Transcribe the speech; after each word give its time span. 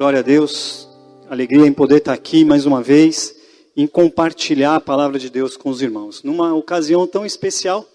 Glória 0.00 0.20
a 0.20 0.22
Deus. 0.22 0.88
Alegria 1.28 1.66
em 1.66 1.74
poder 1.74 1.98
estar 1.98 2.14
aqui 2.14 2.42
mais 2.42 2.64
uma 2.64 2.82
vez, 2.82 3.36
em 3.76 3.86
compartilhar 3.86 4.76
a 4.76 4.80
palavra 4.80 5.18
de 5.18 5.28
Deus 5.28 5.58
com 5.58 5.68
os 5.68 5.82
irmãos. 5.82 6.22
Numa 6.22 6.54
ocasião 6.54 7.06
tão 7.06 7.26
especial, 7.26 7.86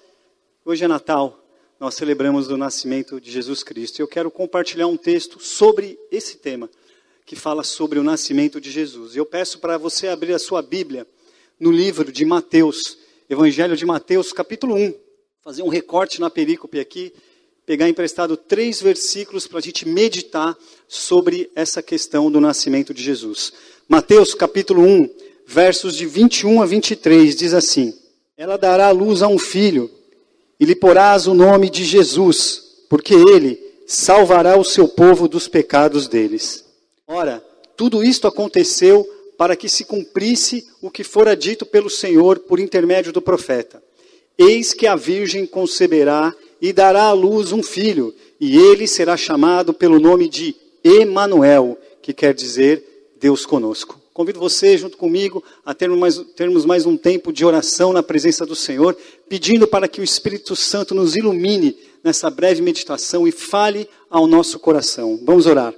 hoje 0.63 0.86
é 0.86 0.88
Natal, 0.88 1.44
nós 1.79 1.96
celebramos 1.96 2.47
o 2.47 2.57
nascimento 2.57 3.20
de 3.20 3.31
Jesus 3.31 3.63
Cristo. 3.63 3.99
Eu 3.99 4.07
quero 4.07 4.29
compartilhar 4.29 4.86
um 4.86 4.96
texto 4.96 5.39
sobre 5.39 5.97
esse 6.12 6.38
tema, 6.38 6.70
que 7.26 7.36
fala 7.36 7.63
sobre 7.63 7.97
o 7.97 8.03
nascimento 8.03 8.62
de 8.62 8.69
Jesus. 8.69 9.15
Eu 9.15 9.26
peço 9.26 9.58
para 9.58 9.76
você 9.76 10.08
abrir 10.08 10.35
a 10.35 10.37
sua 10.37 10.62
Bíblia 10.62 11.08
no 11.60 11.72
livro 11.72 12.12
de 12.12 12.24
Mateus, 12.24 12.99
Evangelho 13.28 13.76
de 13.76 13.83
Mateus, 13.83 14.31
capítulo 14.31 14.76
1. 14.76 14.94
Fazer 15.42 15.63
um 15.63 15.69
recorte 15.69 16.22
na 16.22 16.30
perícope 16.30 16.80
aqui 16.80 17.12
pegar 17.66 17.89
emprestado 17.89 18.38
três 18.38 18.81
versículos 18.81 19.47
para 19.47 19.59
a 19.59 19.61
gente 19.61 19.88
meditar 19.88 20.55
sobre 20.88 21.49
essa 21.55 21.81
questão 21.81 22.29
do 22.29 22.39
nascimento 22.39 22.93
de 22.93 23.02
Jesus. 23.02 23.52
Mateus 23.87 24.35
capítulo 24.35 24.83
1, 24.83 25.09
versos 25.47 25.95
de 25.95 26.05
21 26.05 26.61
a 26.61 26.65
23, 26.65 27.35
diz 27.35 27.53
assim: 27.53 27.93
Ela 28.37 28.57
dará 28.57 28.91
luz 28.91 29.21
a 29.21 29.27
um 29.27 29.39
filho, 29.39 29.89
e 30.59 30.65
lhe 30.65 30.75
porás 30.75 31.27
o 31.27 31.33
nome 31.33 31.70
de 31.70 31.83
Jesus, 31.83 32.85
porque 32.89 33.13
ele 33.13 33.59
salvará 33.87 34.57
o 34.57 34.63
seu 34.63 34.87
povo 34.87 35.27
dos 35.27 35.47
pecados 35.47 36.07
deles. 36.07 36.63
Ora, 37.07 37.43
tudo 37.75 38.03
isto 38.03 38.27
aconteceu 38.27 39.07
para 39.37 39.55
que 39.55 39.67
se 39.67 39.85
cumprisse 39.85 40.65
o 40.81 40.89
que 40.89 41.03
fora 41.03 41.35
dito 41.35 41.65
pelo 41.65 41.89
Senhor 41.89 42.39
por 42.39 42.59
intermédio 42.59 43.11
do 43.11 43.21
profeta. 43.21 43.84
Eis 44.37 44.73
que 44.73 44.87
a 44.87 44.95
virgem 44.95 45.45
conceberá 45.45 46.34
e 46.65 46.73
dará 46.73 47.03
à 47.03 47.11
luz 47.11 47.51
um 47.51 47.61
filho, 47.61 48.11
e 48.41 48.57
ele 48.57 48.87
será 48.87 49.15
chamado 49.15 49.71
pelo 49.71 49.99
nome 49.99 50.27
de 50.27 50.55
Emanuel, 50.83 51.77
que 52.01 52.11
quer 52.11 52.33
dizer 52.33 53.13
Deus 53.19 53.45
conosco. 53.45 54.01
Convido 54.11 54.39
você, 54.39 54.75
junto 54.75 54.97
comigo, 54.97 55.43
a 55.63 55.75
termos 55.75 55.99
mais, 55.99 56.17
termos 56.35 56.65
mais 56.65 56.87
um 56.87 56.98
tempo 56.98 57.31
de 57.31 57.45
oração 57.45 57.93
na 57.93 58.01
presença 58.01 58.48
do 58.48 58.55
Senhor, 58.55 58.98
pedindo 59.29 59.67
para 59.67 59.87
que 59.87 60.01
o 60.01 60.03
Espírito 60.03 60.55
Santo 60.55 60.95
nos 60.95 61.15
ilumine 61.15 61.77
nessa 62.03 62.31
breve 62.31 62.63
meditação 62.63 63.27
e 63.27 63.31
fale 63.31 63.87
ao 64.09 64.25
nosso 64.25 64.58
coração. 64.58 65.20
Vamos 65.23 65.45
orar. 65.45 65.72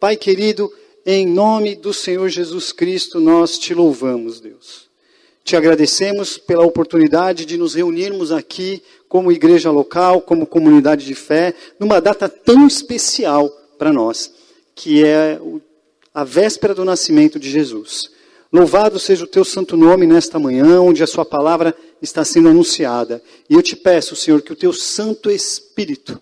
Pai 0.00 0.16
querido, 0.16 0.72
em 1.06 1.24
nome 1.24 1.76
do 1.76 1.94
Senhor 1.94 2.28
Jesus 2.28 2.72
Cristo, 2.72 3.20
nós 3.20 3.56
te 3.60 3.72
louvamos, 3.74 4.40
Deus. 4.40 4.90
Te 5.44 5.56
agradecemos 5.56 6.38
pela 6.38 6.64
oportunidade 6.64 7.44
de 7.44 7.56
nos 7.56 7.74
reunirmos 7.74 8.30
aqui 8.30 8.80
como 9.12 9.30
igreja 9.30 9.70
local, 9.70 10.22
como 10.22 10.46
comunidade 10.46 11.04
de 11.04 11.14
fé, 11.14 11.52
numa 11.78 12.00
data 12.00 12.30
tão 12.30 12.66
especial 12.66 13.46
para 13.76 13.92
nós, 13.92 14.32
que 14.74 15.04
é 15.04 15.38
a 16.14 16.24
véspera 16.24 16.74
do 16.74 16.82
nascimento 16.82 17.38
de 17.38 17.50
Jesus. 17.50 18.10
Louvado 18.50 18.98
seja 18.98 19.24
o 19.24 19.26
teu 19.26 19.44
santo 19.44 19.76
nome 19.76 20.06
nesta 20.06 20.38
manhã, 20.38 20.80
onde 20.80 21.02
a 21.02 21.06
sua 21.06 21.26
palavra 21.26 21.76
está 22.00 22.24
sendo 22.24 22.48
anunciada. 22.48 23.22
E 23.50 23.52
eu 23.52 23.60
te 23.60 23.76
peço, 23.76 24.16
Senhor, 24.16 24.40
que 24.40 24.54
o 24.54 24.56
teu 24.56 24.72
Santo 24.72 25.30
Espírito 25.30 26.18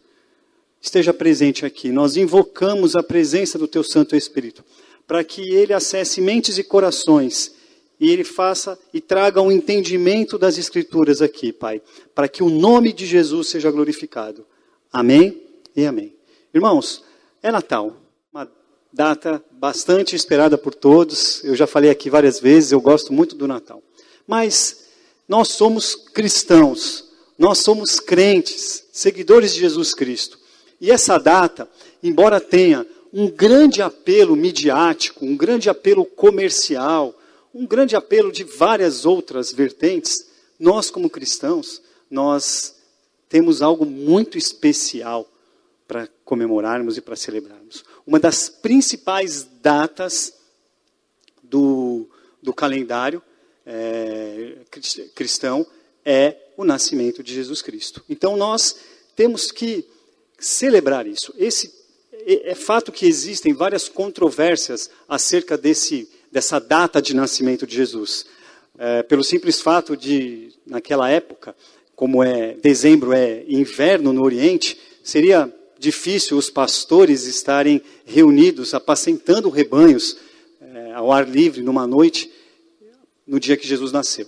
esteja 0.83 1.15
presente 1.15 1.65
aqui. 1.65 1.93
Nós 1.93 2.17
invocamos 2.17 2.97
a 2.97 3.05
presença 3.05 3.57
do 3.57 3.69
teu 3.69 3.85
Santo 3.85 4.17
Espírito, 4.17 4.65
para 5.07 5.23
que 5.23 5.43
ele 5.55 5.73
acesse 5.73 6.21
mentes 6.21 6.59
e 6.59 6.65
corações 6.65 7.53
e 8.01 8.11
ele 8.11 8.25
faça 8.25 8.79
e 8.95 9.01
traga 9.01 9.43
um 9.43 9.53
entendimento 9.53 10.39
das 10.39 10.57
Escrituras 10.57 11.21
aqui, 11.21 11.53
Pai, 11.53 11.83
para 12.15 12.29
que 12.29 12.43
o 12.43 12.49
nome 12.49 12.95
de 12.95 13.05
Jesus 13.05 13.49
seja 13.51 13.71
glorificado. 13.71 14.47
Amém 14.91 15.43
e 15.77 15.85
amém. 15.85 16.17
Irmãos, 16.53 17.05
é 17.43 17.53
Natal, 17.53 17.95
uma 18.33 18.51
data 18.91 19.45
bastante 19.53 20.17
esperada 20.17 20.57
por 20.57 20.75
todos. 20.75 21.45
Eu 21.45 21.55
já 21.55 21.67
falei 21.67 21.91
aqui 21.91 22.09
várias 22.09 22.41
vezes, 22.41 22.73
eu 22.73 22.81
gosto 22.81 23.13
muito 23.13 23.37
do 23.37 23.47
Natal. 23.47 23.83
Mas 24.27 24.87
nós 25.29 25.49
somos 25.49 25.95
cristãos, 25.95 27.05
nós 27.39 27.59
somos 27.59 28.01
crentes, 28.01 28.83
seguidores 28.93 29.53
de 29.55 29.61
Jesus 29.61 29.93
Cristo. 29.93 30.39
E 30.81 30.91
essa 30.91 31.19
data, 31.19 31.69
embora 32.03 32.41
tenha 32.41 32.87
um 33.13 33.29
grande 33.29 33.83
apelo 33.83 34.35
midiático, 34.35 35.27
um 35.27 35.37
grande 35.37 35.69
apelo 35.69 36.07
comercial, 36.07 37.15
um 37.55 37.67
grande 37.67 37.97
apelo 37.97 38.31
de 38.31 38.45
várias 38.45 39.05
outras 39.05 39.53
vertentes, 39.53 40.29
nós 40.59 40.91
como 40.91 41.11
cristãos, 41.11 41.83
nós 42.11 42.77
temos 43.29 43.63
algo 43.63 43.85
muito 43.87 44.37
especial 44.37 45.31
para 45.87 46.09
comemorarmos 46.25 46.97
e 46.97 47.01
para 47.01 47.17
celebrarmos. 47.17 47.85
Uma 48.07 48.21
das 48.21 48.49
principais 48.49 49.49
datas 49.61 50.33
do, 51.43 52.09
do 52.43 52.53
calendário 52.55 53.23
é, 53.67 54.59
cristão 55.15 55.67
é 56.05 56.37
o 56.57 56.65
nascimento 56.65 57.23
de 57.23 57.35
Jesus 57.35 57.63
Cristo. 57.63 58.05
Então 58.09 58.37
nós 58.37 58.77
temos 59.17 59.51
que 59.51 59.85
celebrar 60.39 61.07
isso. 61.07 61.35
Esse 61.37 61.73
é, 62.13 62.51
é 62.51 62.55
fato 62.55 62.93
que 62.93 63.07
existem 63.07 63.53
várias 63.53 63.89
controvérsias 63.89 64.91
acerca 65.09 65.57
desse 65.57 66.09
dessa 66.31 66.59
data 66.59 67.01
de 67.03 67.15
nascimento 67.15 67.67
de 67.67 67.75
Jesus. 67.75 68.27
É, 68.79 69.03
pelo 69.03 69.23
simples 69.25 69.61
fato 69.61 69.97
de, 69.97 70.53
naquela 70.67 71.11
época, 71.11 71.55
como 71.95 72.23
é 72.23 72.55
dezembro 72.55 73.13
é 73.13 73.45
inverno 73.47 74.13
no 74.13 74.25
Oriente, 74.25 74.79
seria 75.03 75.53
difícil 75.79 76.37
os 76.37 76.49
pastores 76.49 77.25
estarem 77.25 77.83
reunidos, 78.05 78.75
apacentando 78.75 79.49
rebanhos 79.49 80.17
é, 80.61 80.93
ao 80.93 81.13
ar 81.13 81.29
livre 81.29 81.63
numa 81.63 81.87
noite, 81.87 82.31
no 83.27 83.39
dia 83.41 83.57
que 83.57 83.67
Jesus 83.67 83.93
nasceu. 83.93 84.27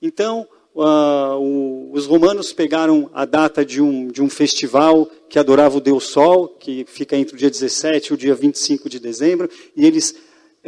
Então, 0.00 0.46
uh, 0.74 1.36
o, 1.38 1.90
os 1.92 2.06
romanos 2.06 2.52
pegaram 2.52 3.10
a 3.12 3.24
data 3.24 3.64
de 3.64 3.82
um, 3.82 4.08
de 4.08 4.22
um 4.22 4.30
festival 4.30 5.10
que 5.28 5.38
adorava 5.38 5.76
o 5.76 5.80
Deus 5.80 6.04
Sol, 6.04 6.48
que 6.48 6.84
fica 6.88 7.16
entre 7.16 7.34
o 7.34 7.38
dia 7.38 7.50
17 7.50 8.08
e 8.08 8.14
o 8.14 8.16
dia 8.16 8.34
25 8.34 8.88
de 8.88 8.98
dezembro, 8.98 9.50
e 9.76 9.84
eles 9.84 10.14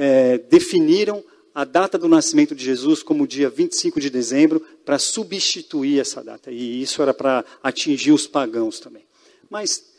é, 0.01 0.39
definiram 0.39 1.23
a 1.55 1.63
data 1.63 1.99
do 1.99 2.09
nascimento 2.09 2.55
de 2.55 2.65
Jesus 2.65 3.03
como 3.03 3.27
dia 3.27 3.51
25 3.51 4.01
de 4.01 4.09
dezembro 4.09 4.61
para 4.83 4.99
substituir 4.99 6.01
essa 6.01 6.25
data. 6.25 6.51
E 6.51 6.81
isso 6.81 7.03
era 7.03 7.13
para 7.13 7.45
atingir 7.63 8.13
os 8.13 8.27
pagãos 8.27 8.81
também. 8.81 9.05
Mas, 9.51 9.93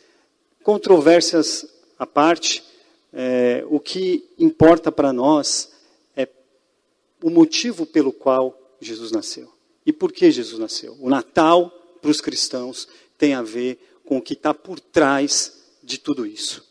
controvérsias 0.63 1.67
à 1.99 2.07
parte, 2.07 2.63
é, 3.13 3.63
o 3.69 3.79
que 3.79 4.25
importa 4.39 4.91
para 4.91 5.13
nós 5.13 5.71
é 6.17 6.27
o 7.21 7.29
motivo 7.29 7.85
pelo 7.85 8.11
qual 8.11 8.59
Jesus 8.81 9.11
nasceu. 9.11 9.53
E 9.85 9.93
por 9.93 10.11
que 10.11 10.31
Jesus 10.31 10.59
nasceu? 10.59 10.97
O 10.99 11.11
Natal, 11.11 11.69
para 12.01 12.09
os 12.09 12.19
cristãos, 12.19 12.87
tem 13.19 13.35
a 13.35 13.43
ver 13.43 13.77
com 14.03 14.17
o 14.17 14.21
que 14.21 14.33
está 14.33 14.51
por 14.51 14.79
trás 14.79 15.61
de 15.83 15.99
tudo 15.99 16.25
isso. 16.25 16.67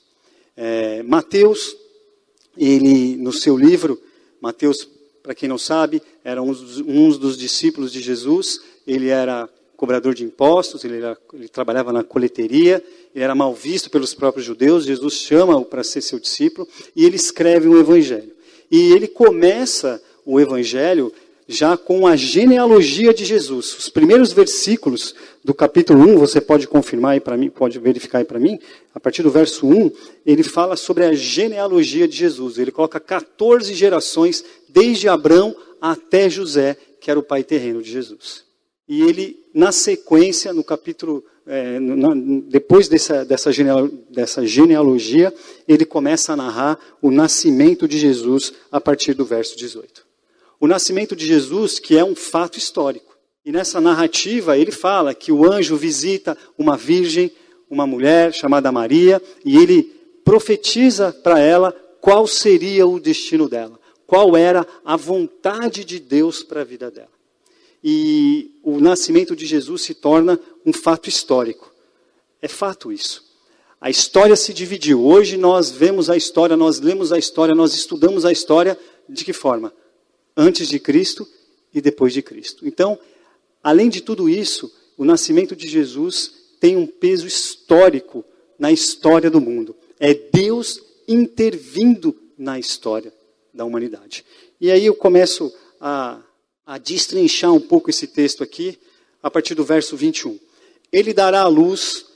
É, 0.57 1.01
Mateus 1.05 1.77
ele, 2.57 3.17
no 3.17 3.33
seu 3.33 3.57
livro, 3.57 4.01
Mateus, 4.41 4.89
para 5.23 5.35
quem 5.35 5.49
não 5.49 5.59
sabe, 5.59 6.03
era 6.25 6.43
um 6.43 6.53
dos, 6.53 6.81
um 6.81 7.11
dos, 7.11 7.37
discípulos 7.37 7.93
de 7.93 8.01
Jesus, 8.01 8.61
ele 8.87 9.09
era 9.09 9.49
cobrador 9.77 10.15
de 10.15 10.25
impostos, 10.25 10.85
ele, 10.85 10.99
era, 10.99 11.17
ele 11.33 11.49
trabalhava 11.49 11.93
na 11.93 12.05
coleteria, 12.05 12.85
ele 13.15 13.25
era 13.25 13.35
mal 13.35 13.55
visto 13.55 13.91
pelos 13.91 14.15
próprios 14.15 14.45
judeus, 14.45 14.85
Jesus 14.85 15.15
chama-o 15.15 15.65
para 15.65 15.85
ser 15.85 16.03
seu 16.03 16.19
discípulo, 16.19 16.69
e 16.95 17.05
ele 17.05 17.17
escreve 17.17 17.69
um 17.69 17.79
evangelho. 17.79 18.33
E 18.71 18.93
ele 18.93 19.09
começa 19.09 20.03
o 20.25 20.39
evangelho 20.39 21.13
já 21.51 21.77
com 21.77 22.07
a 22.07 22.15
genealogia 22.15 23.13
de 23.13 23.25
Jesus. 23.25 23.77
Os 23.77 23.89
primeiros 23.89 24.33
versículos 24.33 25.17
do 25.45 25.53
capítulo 25.53 26.09
1, 26.09 26.17
você 26.17 26.41
pode 26.41 26.69
confirmar 26.69 27.15
aí 27.15 27.21
para 27.21 27.37
mim, 27.37 27.51
pode 27.51 27.77
verificar 27.81 28.19
aí 28.19 28.25
para 28.25 28.39
mim, 28.39 28.57
a 28.95 29.01
partir 29.01 29.25
do 29.25 29.33
verso 29.33 29.67
1, 29.67 29.91
ele 30.25 30.45
fala 30.45 30.77
sobre 30.77 31.05
a 31.05 31.13
genealogia 31.13 32.07
de 32.07 32.17
Jesus. 32.17 32.57
Ele 32.57 32.71
coloca 32.71 33.01
14 33.01 33.75
gerações, 33.75 34.45
desde 34.69 35.09
Abraão 35.09 35.57
até 35.81 36.31
José, 36.31 36.77
que 37.01 37.11
era 37.11 37.19
o 37.19 37.23
pai 37.23 37.43
terreno 37.43 37.83
de 37.83 37.91
Jesus. 37.91 38.45
E 38.89 39.03
ele, 39.03 39.37
na 39.53 39.73
sequência, 39.73 40.53
no 40.53 40.63
capítulo, 40.63 41.25
é, 41.45 41.81
na, 41.81 42.11
depois 42.49 42.87
dessa, 42.87 43.25
dessa, 43.25 43.51
dessa 44.09 44.47
genealogia, 44.47 45.35
ele 45.67 45.85
começa 45.85 46.33
a 46.33 46.37
narrar 46.37 46.79
o 47.03 47.11
nascimento 47.11 47.89
de 47.89 47.99
Jesus 47.99 48.53
a 48.71 48.81
partir 48.81 49.15
do 49.15 49.25
verso 49.25 49.59
18 49.59 50.10
o 50.61 50.67
nascimento 50.67 51.17
de 51.17 51.27
Jesus, 51.27 51.79
que 51.79 51.97
é 51.97 52.05
um 52.05 52.15
fato 52.15 52.59
histórico. 52.59 53.17
E 53.45 53.51
nessa 53.51 53.81
narrativa 53.81 54.59
ele 54.59 54.71
fala 54.71 55.15
que 55.15 55.33
o 55.33 55.51
anjo 55.51 55.75
visita 55.75 56.37
uma 56.59 56.77
virgem, 56.77 57.33
uma 57.69 57.87
mulher 57.87 58.35
chamada 58.35 58.71
Maria, 58.71 59.23
e 59.43 59.57
ele 59.57 59.85
profetiza 60.23 61.13
para 61.13 61.41
ela 61.41 61.73
qual 62.01 62.27
seria 62.27 62.87
o 62.87 63.01
destino 63.01 63.49
dela, 63.49 63.81
qual 64.07 64.37
era 64.37 64.67
a 64.85 64.97
vontade 64.97 65.85
de 65.85 65.99
Deus 65.99 66.43
para 66.43 66.61
a 66.61 66.65
vida 66.65 66.91
dela. 66.91 67.09
E 67.83 68.51
o 68.63 68.79
nascimento 68.79 69.35
de 69.35 69.47
Jesus 69.47 69.81
se 69.81 69.95
torna 69.95 70.39
um 70.67 70.73
fato 70.73 71.09
histórico. 71.09 71.73
É 72.43 72.49
fato 72.49 72.93
isso. 72.93 73.25
A 73.81 73.89
história 73.89 74.37
se 74.37 74.53
dividiu. 74.53 75.03
Hoje 75.03 75.39
nós 75.39 75.71
vemos 75.71 76.11
a 76.11 76.17
história, 76.17 76.55
nós 76.55 76.81
lemos 76.81 77.13
a 77.13 77.19
história, 77.19 77.55
nós 77.55 77.73
estudamos 77.73 78.27
a 78.27 78.33
história 78.33 78.79
de 79.09 79.25
que 79.25 79.33
forma? 79.33 79.73
Antes 80.37 80.69
de 80.69 80.79
Cristo 80.79 81.27
e 81.73 81.81
depois 81.81 82.13
de 82.13 82.23
Cristo. 82.23 82.67
Então, 82.67 82.99
além 83.63 83.89
de 83.89 84.01
tudo 84.01 84.29
isso, 84.29 84.73
o 84.97 85.05
nascimento 85.05 85.57
de 85.57 85.69
Jesus 85.69 86.33
tem 86.61 86.77
um 86.77 86.87
peso 86.87 87.27
histórico 87.27 88.25
na 88.59 88.71
história 88.71 89.31
do 89.31 89.41
mundo. 89.41 89.75
É 89.99 90.13
Deus 90.13 90.83
intervindo 91.09 92.15
na 92.37 92.59
história 92.59 93.13
da 93.53 93.65
humanidade. 93.65 94.25
E 94.61 94.71
aí 94.71 94.87
eu 94.87 94.95
começo 94.95 95.53
a, 95.81 96.21
a 96.67 96.79
destrinchar 96.79 97.53
um 97.53 97.61
pouco 97.61 97.91
esse 97.91 98.07
texto 98.07 98.43
aqui, 98.43 98.79
a 99.23 99.31
partir 99.31 99.55
do 99.55 99.65
verso 99.65 99.97
21. 99.97 100.39
Ele 100.93 101.13
dará 101.13 101.43
à 101.43 101.49
luz 101.49 102.07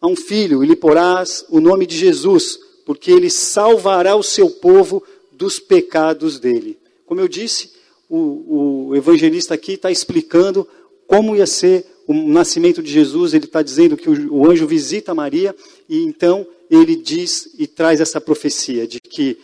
a 0.00 0.06
um 0.06 0.16
filho, 0.16 0.64
e 0.64 0.66
lhe 0.66 0.76
porás 0.76 1.44
o 1.48 1.60
nome 1.60 1.86
de 1.86 1.96
Jesus, 1.96 2.58
porque 2.86 3.10
ele 3.10 3.28
salvará 3.28 4.16
o 4.16 4.22
seu 4.22 4.50
povo 4.50 5.02
dos 5.30 5.58
pecados 5.58 6.38
dele. 6.38 6.78
Como 7.10 7.20
eu 7.20 7.26
disse, 7.26 7.72
o, 8.08 8.90
o 8.90 8.94
evangelista 8.94 9.52
aqui 9.52 9.72
está 9.72 9.90
explicando 9.90 10.64
como 11.08 11.34
ia 11.34 11.44
ser 11.44 11.84
o 12.06 12.14
nascimento 12.14 12.80
de 12.80 12.88
Jesus. 12.88 13.34
Ele 13.34 13.46
está 13.46 13.62
dizendo 13.62 13.96
que 13.96 14.08
o, 14.08 14.32
o 14.32 14.48
anjo 14.48 14.64
visita 14.64 15.12
Maria, 15.12 15.52
e 15.88 16.04
então 16.04 16.46
ele 16.70 16.94
diz 16.94 17.50
e 17.58 17.66
traz 17.66 18.00
essa 18.00 18.20
profecia 18.20 18.86
de 18.86 19.00
que 19.00 19.36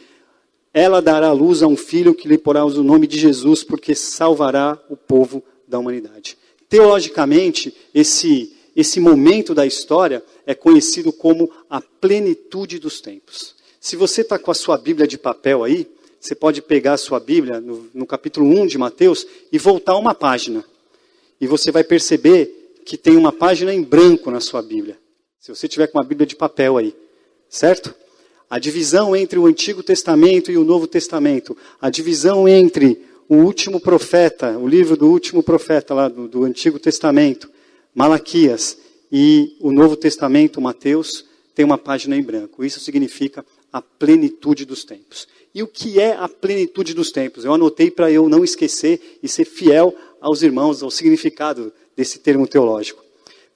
ela 0.73 1.03
dará 1.03 1.33
luz 1.33 1.61
a 1.61 1.67
um 1.67 1.77
filho 1.77 2.15
que 2.15 2.29
lhe 2.29 2.39
porá 2.39 2.65
o 2.65 2.71
nome 2.85 3.09
de 3.09 3.19
Jesus, 3.19 3.65
porque 3.65 3.97
salvará 3.97 4.81
o 4.89 4.97
povo 4.97 5.43
da 5.67 5.77
humanidade. 5.77 6.39
Teologicamente, 6.69 7.75
esse, 7.93 8.55
esse 8.77 9.01
momento 9.01 9.57
da 9.57 9.67
história 9.67 10.23
é 10.47 10.55
conhecido 10.55 11.13
como 11.13 11.51
a 11.69 11.81
plenitude 11.81 12.79
dos 12.79 13.01
tempos. 13.01 13.57
Se 13.81 13.97
você 13.97 14.21
está 14.21 14.39
com 14.39 14.53
a 14.53 14.55
sua 14.55 14.79
Bíblia 14.79 15.09
de 15.09 15.19
papel 15.19 15.65
aí, 15.65 15.95
você 16.26 16.34
pode 16.34 16.61
pegar 16.61 16.94
a 16.94 16.99
sua 16.99 17.20
Bíblia 17.20 17.61
no, 17.61 17.88
no 17.94 18.05
capítulo 18.05 18.49
1 18.49 18.67
de 18.67 18.76
Mateus 18.76 19.25
e 19.52 19.58
voltar 19.58 19.96
uma 19.96 20.12
página. 20.12 20.64
E 21.40 21.46
você 21.46 21.70
vai 21.70 21.84
perceber 21.84 22.81
que 22.84 22.96
tem 22.96 23.17
uma 23.17 23.31
página 23.31 23.73
em 23.73 23.81
branco 23.81 24.28
na 24.28 24.40
sua 24.40 24.61
Bíblia. 24.61 24.99
Se 25.38 25.55
você 25.55 25.69
tiver 25.69 25.87
com 25.87 25.99
uma 25.99 26.05
Bíblia 26.05 26.26
de 26.26 26.34
papel 26.34 26.78
aí, 26.78 26.93
certo? 27.49 27.94
A 28.50 28.58
divisão 28.58 29.14
entre 29.14 29.38
o 29.38 29.46
Antigo 29.46 29.84
Testamento 29.84 30.50
e 30.50 30.58
o 30.58 30.64
Novo 30.64 30.88
Testamento, 30.88 31.56
a 31.81 31.88
divisão 31.90 32.49
entre 32.49 33.00
o 33.29 33.37
último 33.37 33.79
profeta, 33.79 34.58
o 34.58 34.67
livro 34.67 34.96
do 34.96 35.06
último 35.06 35.44
profeta 35.44 35.94
lá 35.94 36.08
do, 36.08 36.26
do 36.26 36.43
Antigo 36.43 36.81
Testamento, 36.81 37.49
Malaquias, 37.94 38.76
e 39.12 39.56
o 39.61 39.70
Novo 39.70 39.94
Testamento, 39.94 40.61
Mateus, 40.61 41.25
tem 41.55 41.64
uma 41.64 41.79
página 41.79 42.17
em 42.17 42.22
branco. 42.22 42.64
Isso 42.64 42.81
significa 42.81 43.46
a 43.72 43.81
plenitude 43.81 44.64
dos 44.64 44.84
tempos. 44.84 45.29
E 45.56 45.62
o 45.62 45.67
que 45.67 45.99
é 45.99 46.12
a 46.12 46.29
plenitude 46.29 46.93
dos 46.93 47.11
tempos? 47.11 47.43
Eu 47.43 47.55
anotei 47.55 47.91
para 47.91 48.11
eu 48.11 48.29
não 48.29 48.44
esquecer 48.44 49.19
e 49.23 49.26
ser 49.26 49.47
fiel 49.47 49.97
aos 50.20 50.43
irmãos, 50.43 50.82
ao 50.82 50.91
significado 50.91 51.73
desse 51.97 52.19
termo 52.19 52.47
teológico. 52.47 53.03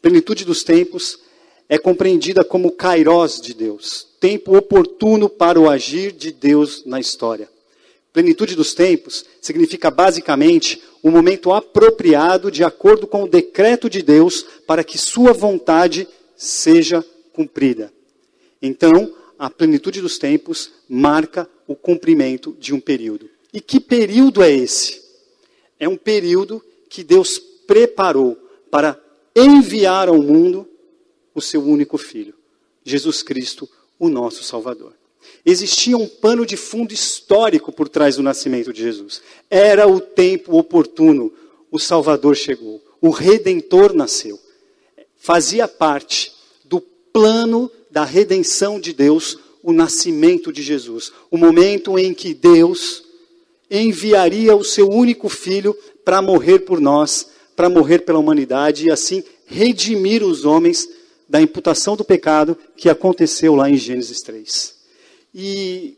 Plenitude 0.01 0.47
dos 0.47 0.65
tempos 0.65 1.19
é 1.69 1.77
compreendida 1.77 2.43
como 2.43 2.73
kairos 2.73 3.39
de 3.39 3.53
Deus, 3.53 4.09
tempo 4.19 4.57
oportuno 4.57 5.29
para 5.29 5.61
o 5.61 5.69
agir 5.69 6.13
de 6.13 6.33
Deus 6.33 6.87
na 6.87 6.99
história. 6.99 7.51
Plenitude 8.15 8.57
dos 8.57 8.73
tempos 8.73 9.27
significa 9.39 9.91
basicamente 9.91 10.83
o 11.03 11.11
momento 11.11 11.53
apropriado 11.53 12.51
de 12.51 12.65
acordo 12.65 13.07
com 13.07 13.25
o 13.25 13.29
decreto 13.29 13.91
de 13.91 14.01
Deus 14.01 14.43
para 14.67 14.83
que 14.83 14.97
sua 14.97 15.35
vontade 15.35 16.09
seja 16.35 17.05
cumprida. 17.35 17.93
Então, 18.63 19.20
a 19.41 19.49
plenitude 19.49 20.03
dos 20.03 20.19
tempos 20.19 20.71
marca 20.87 21.49
o 21.67 21.75
cumprimento 21.75 22.55
de 22.61 22.75
um 22.75 22.79
período. 22.79 23.27
E 23.55 23.59
que 23.59 23.81
período 23.81 24.43
é 24.43 24.53
esse? 24.53 25.01
É 25.79 25.89
um 25.89 25.97
período 25.97 26.63
que 26.91 27.03
Deus 27.03 27.39
preparou 27.67 28.37
para 28.71 29.03
enviar 29.35 30.09
ao 30.09 30.21
mundo 30.21 30.69
o 31.35 31.41
seu 31.41 31.65
único 31.65 31.97
filho, 31.97 32.35
Jesus 32.85 33.23
Cristo, 33.23 33.67
o 33.99 34.11
nosso 34.11 34.45
Salvador. 34.45 34.93
Existia 35.43 35.97
um 35.97 36.07
pano 36.07 36.45
de 36.45 36.59
fundo 36.59 36.93
histórico 36.93 37.73
por 37.73 37.89
trás 37.89 38.17
do 38.17 38.23
nascimento 38.23 38.75
de 38.75 38.83
Jesus. 38.83 39.23
Era 39.49 39.89
o 39.89 40.01
tempo 40.01 40.59
oportuno. 40.59 41.33
O 41.71 41.79
Salvador 41.79 42.37
chegou. 42.37 42.83
O 43.01 43.09
Redentor 43.09 43.95
nasceu. 43.95 44.39
Fazia 45.17 45.67
parte 45.67 46.31
do 46.63 46.79
plano 46.81 47.73
da 47.91 48.05
redenção 48.05 48.79
de 48.81 48.93
Deus 48.93 49.39
o 49.63 49.73
nascimento 49.73 50.53
de 50.53 50.63
Jesus. 50.63 51.13
O 51.31 51.37
momento 51.37 51.99
em 51.99 52.15
que 52.15 52.33
Deus 52.33 53.03
enviaria 53.71 54.55
o 54.57 54.65
seu 54.65 54.89
único 54.89 55.29
filho 55.29 55.77
para 56.05 56.23
morrer 56.23 56.61
por 56.61 56.81
nós, 56.81 57.29
para 57.55 57.69
morrer 57.69 58.01
pela 58.01 58.19
humanidade 58.19 58.87
e 58.87 58.91
assim 58.91 59.23
redimir 59.47 60.25
os 60.25 60.45
homens 60.45 60.89
da 61.29 61.41
imputação 61.41 61.97
do 61.97 62.05
pecado 62.05 62.57
que 62.77 62.89
aconteceu 62.89 63.55
lá 63.55 63.71
em 63.71 63.77
Gênesis 63.77 64.21
3. 64.21 64.75
E 65.35 65.97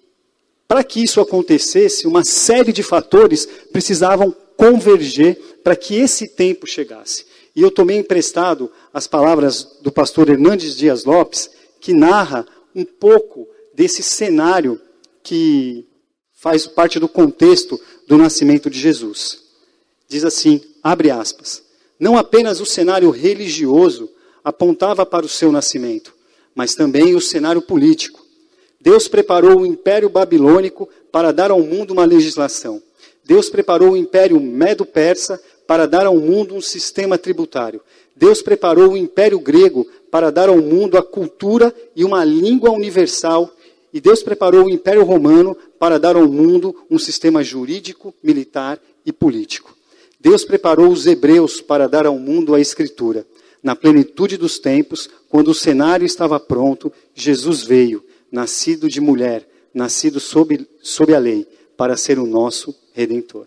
para 0.69 0.85
que 0.85 1.03
isso 1.03 1.21
acontecesse, 1.21 2.07
uma 2.07 2.25
série 2.25 2.73
de 2.73 2.83
fatores 2.83 3.47
precisavam 3.73 4.35
converger 4.57 5.37
para 5.63 5.77
que 5.77 5.95
esse 5.97 6.29
tempo 6.29 6.67
chegasse. 6.67 7.25
E 7.55 7.61
eu 7.63 7.71
tomei 7.71 7.99
emprestado 7.99 8.71
as 8.93 9.07
palavras 9.07 9.79
do 9.83 9.93
pastor 9.93 10.29
Hernandes 10.29 10.77
Dias 10.77 11.05
Lopes, 11.05 11.51
que 11.83 11.93
narra 11.93 12.47
um 12.75 12.85
pouco 12.85 13.47
desse 13.75 14.05
cenário 14.05 14.81
que 15.21 15.85
faz 16.33 16.65
parte 16.65 17.01
do 17.01 17.09
contexto 17.09 17.79
do 18.07 18.17
nascimento 18.17 18.71
de 18.71 18.79
Jesus. 18.79 19.43
Diz 20.09 20.25
assim, 20.25 20.61
abre 20.81 21.11
aspas, 21.11 21.61
não 21.99 22.17
apenas 22.17 22.61
o 22.61 22.67
cenário 22.67 23.11
religioso 23.11 24.09
apontava 24.45 25.05
para 25.05 25.27
o 25.27 25.29
seu 25.29 25.51
nascimento, 25.51 26.15
mas 26.55 26.77
também 26.77 27.17
o 27.17 27.21
cenário 27.21 27.61
político. 27.61 28.25
Deus 28.81 29.09
preparou 29.09 29.61
o 29.61 29.67
Império 29.67 30.09
Babilônico 30.09 30.89
para 31.11 31.33
dar 31.33 31.51
ao 31.51 31.61
mundo 31.61 31.93
uma 31.93 32.05
legislação. 32.05 32.81
Deus 33.25 33.51
preparou 33.51 33.93
o 33.93 33.97
Império 33.97 34.39
Medo-Persa 34.41 35.41
para 35.67 35.87
dar 35.87 36.07
ao 36.07 36.17
mundo 36.17 36.55
um 36.55 36.61
sistema 36.61 37.19
tributário. 37.19 37.81
Deus 38.15 38.41
preparou 38.41 38.93
o 38.93 38.97
Império 38.97 39.41
Grego 39.41 39.87
para 40.13 40.31
dar 40.31 40.51
ao 40.51 40.59
mundo 40.59 40.99
a 40.99 41.03
cultura 41.03 41.75
e 41.97 42.05
uma 42.05 42.23
língua 42.23 42.71
universal. 42.71 43.51
E 43.95 43.99
Deus 43.99 44.23
preparou 44.23 44.67
o 44.67 44.71
Império 44.71 45.05
Romano 45.05 45.57
para 45.79 45.99
dar 45.99 46.17
ao 46.17 46.29
mundo 46.29 46.77
um 46.91 46.99
sistema 46.99 47.43
jurídico, 47.43 48.13
militar 48.23 48.79
e 49.07 49.11
político. 49.11 49.75
Deus 50.21 50.45
preparou 50.45 50.93
os 50.93 51.07
hebreus 51.07 51.63
para 51.63 51.89
dar 51.89 52.05
ao 52.05 52.19
mundo 52.19 52.55
a 52.55 52.61
Escritura. 52.61 53.27
Na 53.63 53.75
plenitude 53.75 54.37
dos 54.37 54.59
tempos, 54.59 55.09
quando 55.31 55.49
o 55.49 55.55
cenário 55.55 56.05
estava 56.05 56.39
pronto, 56.39 56.93
Jesus 57.15 57.63
veio 57.63 58.05
nascido 58.31 58.91
de 58.91 59.01
mulher, 59.01 59.49
nascido 59.73 60.21
sob, 60.21 60.69
sob 60.83 61.15
a 61.15 61.19
lei, 61.19 61.47
para 61.75 61.97
ser 61.97 62.19
o 62.19 62.27
nosso 62.27 62.75
redentor. 62.93 63.47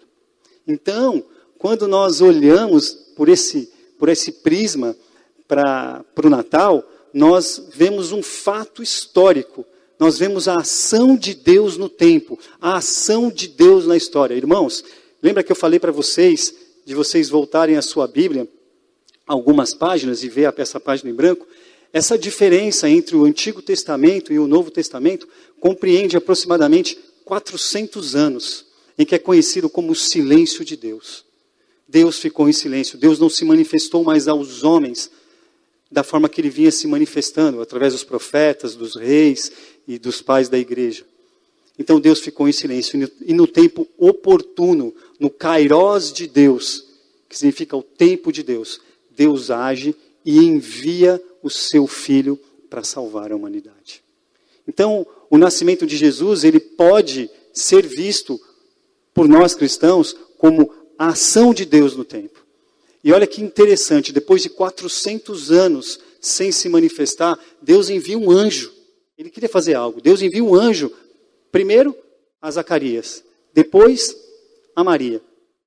Então, 0.67 1.24
quando 1.60 1.88
nós 1.88 2.22
olhamos 2.22 2.89
por 3.15 3.29
esse, 3.29 3.72
por 4.00 4.10
esse 4.10 4.31
prisma 4.31 4.95
para 5.47 6.03
o 6.23 6.29
Natal, 6.29 6.83
nós 7.13 7.69
vemos 7.73 8.11
um 8.11 8.21
fato 8.21 8.83
histórico. 8.83 9.65
Nós 9.97 10.17
vemos 10.19 10.47
a 10.47 10.57
ação 10.57 11.15
de 11.15 11.33
Deus 11.33 11.77
no 11.77 11.87
tempo, 11.87 12.37
a 12.59 12.77
ação 12.77 13.29
de 13.29 13.47
Deus 13.47 13.87
na 13.87 13.95
história. 13.95 14.35
Irmãos, 14.35 14.83
lembra 15.23 15.41
que 15.41 15.51
eu 15.51 15.55
falei 15.55 15.79
para 15.79 15.91
vocês 15.91 16.53
de 16.85 16.93
vocês 16.93 17.29
voltarem 17.29 17.77
a 17.77 17.81
sua 17.81 18.05
Bíblia 18.07 18.47
algumas 19.25 19.73
páginas 19.73 20.23
e 20.23 20.29
ver 20.29 20.53
essa 20.57 20.79
página 20.79 21.09
em 21.09 21.13
branco? 21.13 21.47
Essa 21.93 22.17
diferença 22.17 22.89
entre 22.89 23.15
o 23.15 23.23
Antigo 23.23 23.61
Testamento 23.61 24.33
e 24.33 24.37
o 24.37 24.47
Novo 24.47 24.69
Testamento 24.69 25.27
compreende 25.61 26.17
aproximadamente 26.17 26.99
400 27.23 28.15
anos, 28.15 28.65
em 28.97 29.05
que 29.05 29.15
é 29.15 29.19
conhecido 29.19 29.69
como 29.69 29.93
o 29.93 29.95
silêncio 29.95 30.65
de 30.65 30.75
Deus. 30.75 31.23
Deus 31.87 32.19
ficou 32.19 32.49
em 32.49 32.53
silêncio, 32.53 32.97
Deus 32.97 33.17
não 33.17 33.29
se 33.29 33.45
manifestou 33.45 34.03
mais 34.03 34.27
aos 34.27 34.63
homens 34.65 35.09
da 35.91 36.03
forma 36.03 36.27
que 36.27 36.41
ele 36.41 36.49
vinha 36.49 36.71
se 36.71 36.87
manifestando, 36.87 37.61
através 37.61 37.93
dos 37.93 38.03
profetas, 38.03 38.75
dos 38.75 38.95
reis 38.95 39.51
e 39.87 39.99
dos 39.99 40.21
pais 40.21 40.49
da 40.49 40.57
igreja. 40.57 41.05
Então 41.77 41.99
Deus 41.99 42.19
ficou 42.19 42.47
em 42.47 42.51
silêncio, 42.51 43.11
e 43.21 43.33
no 43.33 43.47
tempo 43.47 43.87
oportuno, 43.97 44.93
no 45.19 45.29
kairós 45.29 46.11
de 46.11 46.27
Deus, 46.27 46.85
que 47.27 47.37
significa 47.37 47.75
o 47.75 47.83
tempo 47.83 48.31
de 48.31 48.43
Deus, 48.43 48.79
Deus 49.15 49.51
age 49.51 49.95
e 50.23 50.37
envia 50.39 51.21
o 51.43 51.49
seu 51.49 51.85
filho 51.85 52.39
para 52.69 52.83
salvar 52.83 53.31
a 53.31 53.35
humanidade. 53.35 54.03
Então, 54.67 55.05
o 55.29 55.37
nascimento 55.37 55.85
de 55.85 55.95
Jesus, 55.95 56.43
ele 56.43 56.59
pode 56.59 57.29
ser 57.53 57.85
visto 57.85 58.39
por 59.13 59.27
nós 59.27 59.53
cristãos 59.53 60.15
como 60.37 60.71
a 60.97 61.09
ação 61.09 61.53
de 61.53 61.65
Deus 61.65 61.95
no 61.95 62.03
tempo. 62.03 62.44
E 63.05 63.13
olha 63.13 63.27
que 63.27 63.39
interessante, 63.39 64.12
depois 64.12 64.41
de 64.41 64.50
400 64.50 65.51
anos 65.51 66.00
sem 66.19 66.51
se 66.51 66.67
manifestar, 66.67 67.38
Deus 67.62 67.88
envia 67.88 68.17
um 68.17 68.31
anjo. 68.31 68.74
Ele 69.15 69.29
queria 69.29 69.47
fazer 69.47 69.75
algo. 69.75 70.01
Deus 70.01 70.24
envia 70.24 70.43
um 70.43 70.55
anjo, 70.55 70.91
primeiro 71.51 71.95
a 72.41 72.50
Zacarias, 72.50 73.24
depois 73.53 74.15
a 74.75 74.83
Maria, 74.83 75.21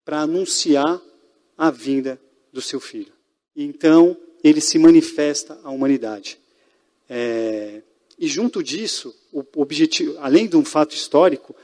para 0.04 0.22
anunciar 0.22 1.00
a 1.56 1.70
vinda 1.70 2.20
do 2.52 2.60
seu 2.60 2.80
filho. 2.80 3.12
Então, 3.54 4.16
ele 4.42 4.60
se 4.60 4.76
manifesta 4.76 5.60
à 5.62 5.70
humanidade. 5.70 6.40
É, 7.08 7.82
e 8.18 8.26
junto 8.26 8.64
disso, 8.64 9.14
o 9.32 9.44
objetivo, 9.54 10.16
além 10.18 10.48
de 10.48 10.56
um 10.56 10.64
fato 10.64 10.92
histórico, 10.92 11.54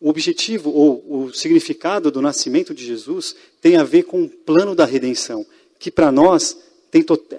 o 0.00 0.08
objetivo 0.08 0.70
ou 0.70 1.26
o 1.26 1.32
significado 1.34 2.10
do 2.10 2.22
nascimento 2.22 2.74
de 2.74 2.84
Jesus 2.84 3.36
tem 3.60 3.76
a 3.76 3.84
ver 3.84 4.04
com 4.04 4.22
o 4.22 4.28
plano 4.28 4.74
da 4.74 4.84
redenção, 4.84 5.44
que 5.78 5.90
para 5.90 6.10
nós 6.10 6.56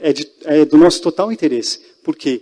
é, 0.01 0.13
de, 0.13 0.32
é 0.44 0.63
do 0.63 0.77
nosso 0.77 1.01
total 1.01 1.32
interesse, 1.32 1.80
porque 2.03 2.41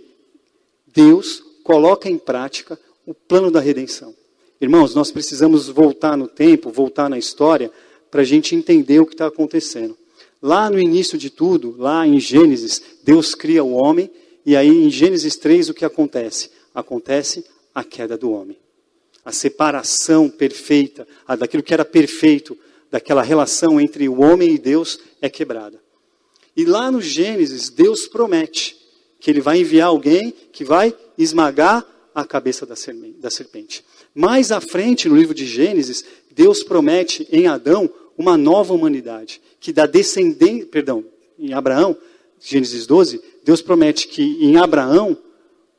Deus 0.92 1.42
coloca 1.64 2.08
em 2.08 2.18
prática 2.18 2.78
o 3.06 3.14
plano 3.14 3.50
da 3.50 3.60
redenção. 3.60 4.14
Irmãos, 4.60 4.94
nós 4.94 5.10
precisamos 5.10 5.68
voltar 5.68 6.16
no 6.16 6.28
tempo, 6.28 6.70
voltar 6.70 7.08
na 7.08 7.18
história, 7.18 7.70
para 8.10 8.22
a 8.22 8.24
gente 8.24 8.54
entender 8.54 9.00
o 9.00 9.06
que 9.06 9.14
está 9.14 9.26
acontecendo. 9.26 9.96
Lá 10.42 10.68
no 10.68 10.78
início 10.78 11.16
de 11.16 11.30
tudo, 11.30 11.74
lá 11.78 12.06
em 12.06 12.18
Gênesis, 12.18 12.82
Deus 13.02 13.34
cria 13.34 13.64
o 13.64 13.72
homem, 13.72 14.10
e 14.44 14.56
aí 14.56 14.68
em 14.68 14.90
Gênesis 14.90 15.36
3 15.36 15.68
o 15.70 15.74
que 15.74 15.84
acontece? 15.84 16.50
Acontece 16.74 17.44
a 17.74 17.84
queda 17.84 18.16
do 18.18 18.30
homem. 18.30 18.58
A 19.24 19.32
separação 19.32 20.28
perfeita, 20.28 21.06
a 21.26 21.36
daquilo 21.36 21.62
que 21.62 21.74
era 21.74 21.84
perfeito, 21.84 22.56
daquela 22.90 23.22
relação 23.22 23.80
entre 23.80 24.08
o 24.08 24.20
homem 24.20 24.54
e 24.54 24.58
Deus 24.58 24.98
é 25.20 25.28
quebrada. 25.28 25.80
E 26.56 26.64
lá 26.64 26.90
no 26.90 27.00
Gênesis, 27.00 27.70
Deus 27.70 28.08
promete 28.08 28.76
que 29.20 29.30
ele 29.30 29.40
vai 29.40 29.60
enviar 29.60 29.88
alguém 29.88 30.34
que 30.52 30.64
vai 30.64 30.96
esmagar 31.16 31.86
a 32.14 32.24
cabeça 32.24 32.66
da 32.66 32.74
serpente. 33.30 33.84
Mais 34.14 34.50
à 34.50 34.60
frente, 34.60 35.08
no 35.08 35.16
livro 35.16 35.34
de 35.34 35.46
Gênesis, 35.46 36.04
Deus 36.30 36.62
promete 36.62 37.28
em 37.30 37.46
Adão 37.46 37.88
uma 38.16 38.36
nova 38.36 38.74
humanidade, 38.74 39.40
que 39.60 39.72
da 39.72 39.86
descendência, 39.86 40.66
perdão, 40.66 41.04
em 41.38 41.52
Abraão, 41.52 41.96
Gênesis 42.40 42.86
12, 42.86 43.22
Deus 43.44 43.62
promete 43.62 44.08
que 44.08 44.22
em 44.44 44.56
Abraão, 44.56 45.16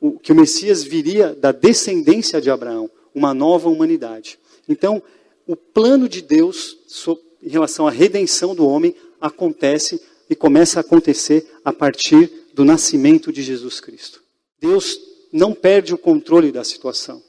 o, 0.00 0.18
que 0.18 0.32
o 0.32 0.34
Messias 0.34 0.82
viria 0.82 1.34
da 1.34 1.52
descendência 1.52 2.40
de 2.40 2.50
Abraão, 2.50 2.90
uma 3.14 3.34
nova 3.34 3.68
humanidade. 3.68 4.38
Então, 4.68 5.02
o 5.46 5.56
plano 5.56 6.08
de 6.08 6.22
Deus 6.22 6.76
em 7.42 7.48
relação 7.48 7.86
à 7.86 7.90
redenção 7.90 8.54
do 8.54 8.66
homem 8.66 8.94
acontece 9.20 10.00
e 10.30 10.34
começa 10.34 10.78
a 10.78 10.82
acontecer 10.82 11.46
a 11.64 11.72
partir 11.72 12.30
do 12.54 12.64
nascimento 12.64 13.32
de 13.32 13.42
Jesus 13.42 13.80
Cristo. 13.80 14.22
Deus 14.60 14.98
não 15.32 15.52
perde 15.52 15.94
o 15.94 15.98
controle 15.98 16.52
da 16.52 16.62
situação. 16.62 17.22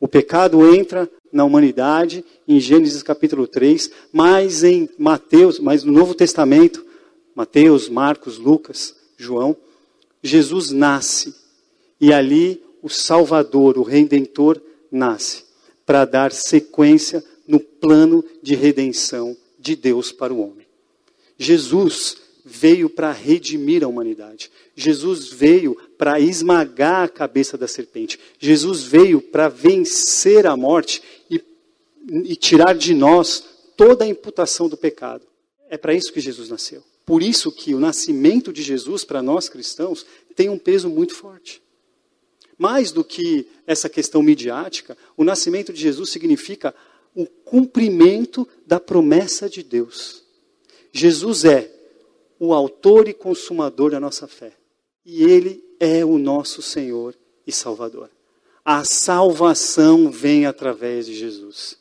O 0.00 0.08
pecado 0.08 0.74
entra 0.74 1.10
na 1.32 1.44
humanidade 1.44 2.24
em 2.46 2.60
Gênesis 2.60 3.02
capítulo 3.02 3.46
3, 3.46 3.90
mas 4.12 4.64
em 4.64 4.88
Mateus, 4.98 5.58
mas 5.58 5.84
no 5.84 5.92
Novo 5.92 6.14
Testamento, 6.14 6.84
Mateus, 7.34 7.88
Marcos, 7.88 8.38
Lucas, 8.38 8.94
João, 9.16 9.56
Jesus 10.22 10.70
nasce 10.70 11.34
e 12.00 12.12
ali 12.12 12.62
o 12.82 12.88
Salvador, 12.88 13.78
o 13.78 13.82
Redentor 13.82 14.60
nasce 14.96 15.44
para 15.84 16.04
dar 16.04 16.32
sequência 16.32 17.22
no 17.46 17.60
plano 17.60 18.24
de 18.42 18.56
redenção 18.56 19.36
de 19.58 19.76
Deus 19.76 20.10
para 20.10 20.34
o 20.34 20.40
homem. 20.40 20.66
Jesus 21.38 22.16
veio 22.44 22.88
para 22.88 23.12
redimir 23.12 23.84
a 23.84 23.88
humanidade. 23.88 24.50
Jesus 24.74 25.28
veio 25.28 25.76
para 25.98 26.20
esmagar 26.20 27.04
a 27.04 27.08
cabeça 27.08 27.58
da 27.58 27.66
serpente. 27.66 28.18
Jesus 28.38 28.82
veio 28.82 29.20
para 29.20 29.48
vencer 29.48 30.46
a 30.46 30.56
morte 30.56 31.02
e, 31.30 31.42
e 32.24 32.36
tirar 32.36 32.74
de 32.74 32.94
nós 32.94 33.44
toda 33.76 34.04
a 34.04 34.08
imputação 34.08 34.68
do 34.68 34.76
pecado. 34.76 35.26
É 35.68 35.76
para 35.76 35.94
isso 35.94 36.12
que 36.12 36.20
Jesus 36.20 36.48
nasceu. 36.48 36.82
Por 37.04 37.22
isso 37.22 37.52
que 37.52 37.74
o 37.74 37.80
nascimento 37.80 38.52
de 38.52 38.62
Jesus 38.62 39.04
para 39.04 39.22
nós 39.22 39.48
cristãos 39.48 40.06
tem 40.34 40.48
um 40.48 40.58
peso 40.58 40.88
muito 40.88 41.14
forte. 41.14 41.62
Mais 42.58 42.90
do 42.92 43.04
que 43.04 43.46
essa 43.66 43.88
questão 43.88 44.22
midiática, 44.22 44.96
o 45.16 45.24
nascimento 45.24 45.72
de 45.72 45.80
Jesus 45.80 46.10
significa 46.10 46.74
o 47.14 47.26
cumprimento 47.26 48.46
da 48.66 48.78
promessa 48.78 49.48
de 49.48 49.62
Deus. 49.62 50.22
Jesus 50.92 51.44
é 51.44 51.70
o 52.38 52.52
autor 52.52 53.08
e 53.08 53.14
consumador 53.14 53.90
da 53.90 54.00
nossa 54.00 54.26
fé. 54.26 54.52
E 55.04 55.22
ele 55.22 55.64
é 55.78 56.04
o 56.04 56.18
nosso 56.18 56.60
Senhor 56.60 57.14
e 57.46 57.52
Salvador. 57.52 58.10
A 58.64 58.84
salvação 58.84 60.10
vem 60.10 60.46
através 60.46 61.06
de 61.06 61.14
Jesus. 61.14 61.78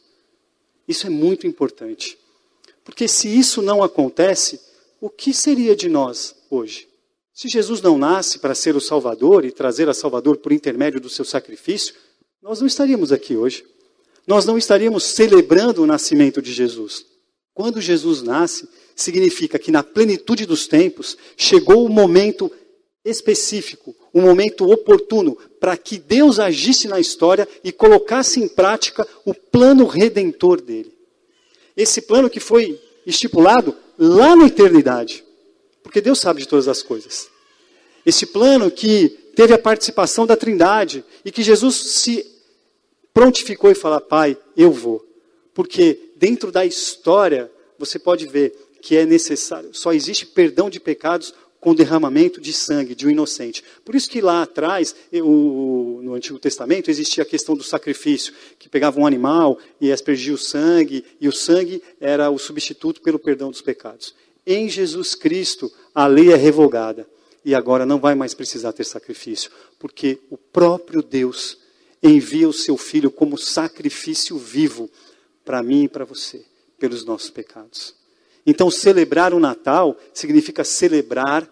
Isso 0.88 1.08
é 1.08 1.10
muito 1.10 1.48
importante. 1.48 2.18
Porque 2.84 3.08
se 3.08 3.28
isso 3.28 3.62
não 3.62 3.82
acontece, 3.82 4.62
o 5.02 5.10
que 5.10 5.34
seria 5.34 5.76
de 5.76 5.90
nós 5.90 6.36
hoje? 6.50 6.88
Se 7.36 7.50
Jesus 7.50 7.82
não 7.82 7.98
nasce 7.98 8.40
para 8.40 8.56
ser 8.56 8.78
o 8.78 8.82
Salvador 8.82 9.44
e 9.44 9.52
trazer 9.52 9.90
a 9.90 9.94
Salvador 9.94 10.38
por 10.38 10.54
intermédio 10.54 11.02
do 11.02 11.10
seu 11.10 11.26
sacrifício, 11.26 11.94
nós 12.42 12.62
não 12.62 12.68
estaríamos 12.68 13.12
aqui 13.12 13.36
hoje. 13.36 13.66
Nós 14.26 14.46
não 14.46 14.58
estaríamos 14.58 15.04
celebrando 15.04 15.84
o 15.84 15.86
nascimento 15.86 16.42
de 16.42 16.54
Jesus. 16.54 17.06
Quando 17.54 17.82
Jesus 17.82 18.22
nasce, 18.22 18.70
significa 18.96 19.60
que 19.60 19.70
na 19.70 19.84
plenitude 19.84 20.46
dos 20.46 20.66
tempos 20.66 21.18
chegou 21.36 21.86
o 21.86 21.90
momento 21.90 22.50
específico, 23.04 23.94
um 24.14 24.22
momento 24.22 24.72
oportuno 24.72 25.38
para 25.60 25.76
que 25.76 25.98
Deus 25.98 26.40
agisse 26.40 26.88
na 26.88 27.02
história 27.02 27.46
e 27.66 27.72
colocasse 27.72 28.40
em 28.40 28.48
prática 28.48 29.06
o 29.26 29.34
plano 29.34 29.86
redentor 29.86 30.62
dele. 30.62 30.94
Esse 31.76 32.02
plano 32.02 32.30
que 32.30 32.40
foi 32.40 32.80
estipulado 33.06 33.76
lá 34.00 34.38
na 34.38 34.48
eternidade, 34.48 35.25
porque 35.86 36.02
Deus 36.02 36.20
sabe 36.20 36.42
de 36.42 36.48
todas 36.48 36.68
as 36.68 36.82
coisas. 36.82 37.30
Esse 38.04 38.26
plano 38.26 38.72
que 38.72 39.10
teve 39.36 39.54
a 39.54 39.58
participação 39.58 40.26
da 40.26 40.36
Trindade 40.36 41.06
e 41.24 41.32
que 41.32 41.44
Jesus 41.44 41.76
se 41.76 42.26
prontificou 43.14 43.70
e 43.70 43.76
falou: 43.76 44.02
Pai, 44.02 44.36
eu 44.58 44.72
vou. 44.72 45.08
Porque 45.54 46.10
dentro 46.16 46.52
da 46.52 46.66
história 46.66 47.52
você 47.78 48.00
pode 48.00 48.26
ver 48.26 48.52
que 48.82 48.98
é 48.98 49.06
necessário, 49.06 49.70
só 49.74 49.94
existe 49.94 50.26
perdão 50.26 50.72
de 50.72 50.80
pecados 50.80 51.36
com 51.60 51.76
derramamento 51.76 52.42
de 52.42 52.52
sangue 52.52 52.96
de 52.96 53.06
um 53.06 53.12
inocente. 53.12 53.64
Por 53.84 53.94
isso 53.94 54.10
que 54.10 54.22
lá 54.22 54.42
atrás, 54.42 54.96
eu, 55.12 56.00
no 56.04 56.16
Antigo 56.16 56.40
Testamento, 56.40 56.90
existia 56.90 57.22
a 57.22 57.28
questão 57.28 57.56
do 57.56 57.64
sacrifício, 57.64 58.34
que 58.58 58.68
pegava 58.68 59.00
um 59.00 59.06
animal 59.06 59.60
e 59.80 59.92
aspergia 59.92 60.34
o 60.34 60.38
sangue, 60.38 61.06
e 61.22 61.28
o 61.28 61.32
sangue 61.32 61.82
era 62.00 62.32
o 62.32 62.40
substituto 62.40 63.02
pelo 63.02 63.20
perdão 63.20 63.52
dos 63.52 63.62
pecados. 63.62 64.16
Em 64.46 64.70
Jesus 64.70 65.16
Cristo, 65.16 65.72
a 65.94 66.06
lei 66.08 66.32
é 66.32 66.36
revogada, 66.36 67.08
e 67.44 67.54
agora 67.54 67.86
não 67.86 68.00
vai 68.00 68.16
mais 68.16 68.34
precisar 68.34 68.74
ter 68.74 68.84
sacrifício, 68.84 69.52
porque 69.80 70.20
o 70.30 70.38
próprio 70.38 71.02
Deus 71.02 71.60
envia 72.02 72.48
o 72.48 72.54
seu 72.54 72.78
Filho 72.78 73.10
como 73.10 73.38
sacrifício 73.38 74.38
vivo 74.38 74.90
para 75.44 75.62
mim 75.62 75.84
e 75.84 75.88
para 75.88 76.06
você, 76.06 76.44
pelos 76.80 77.06
nossos 77.06 77.30
pecados. 77.30 77.96
Então, 78.46 78.70
celebrar 78.70 79.34
o 79.34 79.40
Natal 79.40 79.98
significa 80.14 80.64
celebrar 80.64 81.50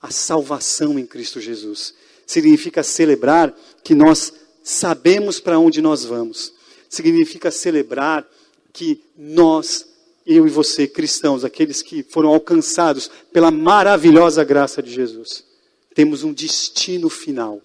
a 0.00 0.10
salvação 0.10 0.98
em 0.98 1.06
Cristo 1.06 1.40
Jesus. 1.40 1.94
Significa 2.26 2.82
celebrar 2.82 3.54
que 3.84 3.94
nós 3.94 4.32
sabemos 4.62 5.40
para 5.40 5.58
onde 5.58 5.82
nós 5.82 6.04
vamos. 6.04 6.54
Significa 6.88 7.50
celebrar 7.50 8.26
que 8.72 9.02
nós, 9.16 9.86
eu 10.32 10.46
e 10.46 10.50
você, 10.50 10.86
cristãos, 10.86 11.44
aqueles 11.44 11.82
que 11.82 12.04
foram 12.04 12.28
alcançados 12.28 13.10
pela 13.32 13.50
maravilhosa 13.50 14.44
graça 14.44 14.80
de 14.80 14.92
Jesus, 14.92 15.44
temos 15.92 16.22
um 16.22 16.32
destino 16.32 17.10
final. 17.10 17.60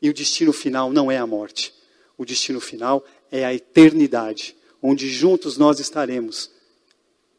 E 0.00 0.08
o 0.08 0.14
destino 0.14 0.52
final 0.52 0.92
não 0.92 1.10
é 1.10 1.18
a 1.18 1.26
morte. 1.26 1.74
O 2.16 2.24
destino 2.24 2.60
final 2.60 3.04
é 3.32 3.44
a 3.44 3.52
eternidade, 3.52 4.56
onde 4.80 5.08
juntos 5.08 5.56
nós 5.56 5.80
estaremos 5.80 6.50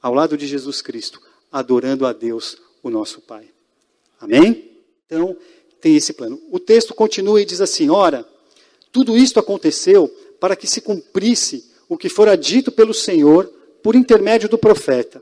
ao 0.01 0.13
lado 0.13 0.35
de 0.35 0.45
Jesus 0.45 0.81
Cristo, 0.81 1.21
adorando 1.50 2.05
a 2.05 2.12
Deus, 2.12 2.57
o 2.81 2.89
nosso 2.89 3.21
Pai. 3.21 3.50
Amém? 4.19 4.71
Então, 5.05 5.38
tem 5.79 5.95
esse 5.95 6.12
plano. 6.12 6.41
O 6.51 6.59
texto 6.59 6.93
continua 6.93 7.41
e 7.41 7.45
diz 7.45 7.62
assim: 7.62 7.89
Ora, 7.89 8.27
tudo 8.91 9.17
isto 9.17 9.39
aconteceu 9.39 10.09
para 10.38 10.55
que 10.55 10.67
se 10.67 10.81
cumprisse 10.81 11.71
o 11.88 11.97
que 11.97 12.09
fora 12.09 12.35
dito 12.35 12.71
pelo 12.73 12.93
Senhor 12.93 13.50
por 13.83 13.95
intermédio 13.95 14.49
do 14.49 14.57
profeta. 14.57 15.21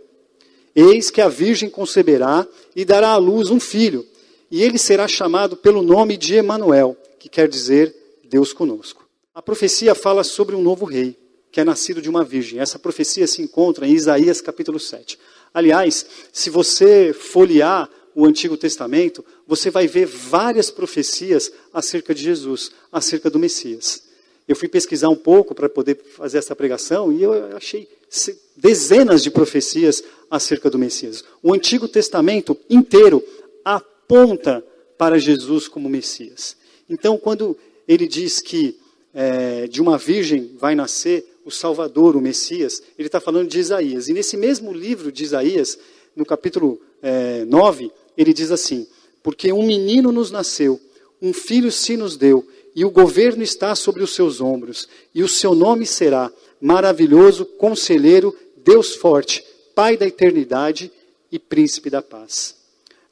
Eis 0.74 1.10
que 1.10 1.20
a 1.20 1.28
virgem 1.28 1.70
conceberá 1.70 2.48
e 2.76 2.86
dará 2.86 3.10
à 3.10 3.18
luz 3.18 3.50
um 3.50 3.60
filho, 3.60 4.06
e 4.50 4.62
ele 4.62 4.78
será 4.78 5.08
chamado 5.08 5.58
pelo 5.58 5.82
nome 5.82 6.16
de 6.16 6.36
Emanuel, 6.36 6.96
que 7.20 7.28
quer 7.28 7.50
dizer 7.50 7.94
Deus 8.24 8.54
conosco. 8.54 9.06
A 9.34 9.42
profecia 9.42 9.94
fala 9.94 10.24
sobre 10.24 10.56
um 10.56 10.62
novo 10.62 10.86
rei 10.86 11.18
que 11.52 11.60
é 11.60 11.64
nascido 11.64 12.02
de 12.02 12.10
uma 12.10 12.24
virgem. 12.24 12.60
Essa 12.60 12.80
profecia 12.80 13.28
se 13.28 13.42
encontra 13.42 13.86
em 13.86 13.94
Isaías 13.94 14.40
capítulo 14.40 14.80
7. 14.80 15.20
Aliás, 15.54 16.06
se 16.32 16.50
você 16.50 17.14
folhear 17.14 17.90
o 18.16 18.26
Antigo 18.26 18.56
Testamento, 18.56 19.24
você 19.46 19.70
vai 19.70 19.86
ver 19.86 20.06
várias 20.06 20.72
profecias 20.72 21.52
acerca 21.74 22.16
de 22.16 22.24
Jesus, 22.24 22.72
acerca 22.92 23.30
do 23.30 23.38
Messias. 23.38 24.04
Eu 24.48 24.56
fui 24.56 24.68
pesquisar 24.68 25.10
um 25.10 25.16
pouco 25.16 25.54
para 25.54 25.70
poder 25.70 26.02
fazer 26.16 26.38
essa 26.38 26.56
pregação 26.56 27.12
e 27.12 27.22
eu 27.22 27.56
achei 27.56 27.88
dezenas 28.62 29.24
de 29.24 29.32
profecias 29.32 30.04
acerca 30.30 30.70
do 30.70 30.78
Messias. 30.78 31.24
O 31.42 31.52
Antigo 31.52 31.88
Testamento 31.88 32.56
inteiro 32.70 33.24
aponta 33.66 34.64
para 34.98 35.18
Jesus 35.18 35.68
como 35.68 35.90
Messias. 35.90 36.56
Então, 36.88 37.18
quando 37.18 37.58
ele 37.88 38.08
diz 38.08 38.40
que 38.40 38.78
é, 39.14 39.68
de 39.68 39.82
uma 39.82 39.98
virgem 39.98 40.52
vai 40.60 40.76
nascer 40.76 41.26
o 41.44 41.50
Salvador, 41.50 42.16
o 42.16 42.22
Messias, 42.22 42.84
ele 43.00 43.08
está 43.08 43.20
falando 43.20 43.50
de 43.50 43.60
Isaías. 43.60 44.08
E 44.08 44.14
nesse 44.14 44.38
mesmo 44.38 44.72
livro 44.72 45.12
de 45.12 45.24
Isaías, 45.24 45.78
no 46.16 46.24
capítulo 46.24 46.80
é, 47.02 47.44
9, 47.46 47.92
ele 48.16 48.32
diz 48.32 48.52
assim: 48.52 48.86
Porque 49.24 49.52
um 49.52 49.66
menino 49.66 50.12
nos 50.12 50.30
nasceu, 50.30 50.80
um 51.20 51.34
filho 51.34 51.72
se 51.72 51.98
nos 51.98 52.16
deu, 52.16 52.48
e 52.76 52.86
o 52.86 52.92
governo 52.92 53.42
está 53.42 53.74
sobre 53.74 54.04
os 54.04 54.14
seus 54.14 54.40
ombros, 54.40 54.88
e 55.16 55.24
o 55.24 55.28
seu 55.28 55.56
nome 55.56 55.88
será 55.88 56.32
Maravilhoso, 56.62 57.44
Conselheiro, 57.44 58.36
Deus 58.64 58.96
Forte, 58.96 59.44
Pai 59.76 59.98
da 59.98 60.08
Eternidade 60.08 60.92
e 61.32 61.40
Príncipe 61.40 61.90
da 61.90 62.02
Paz. 62.02 62.56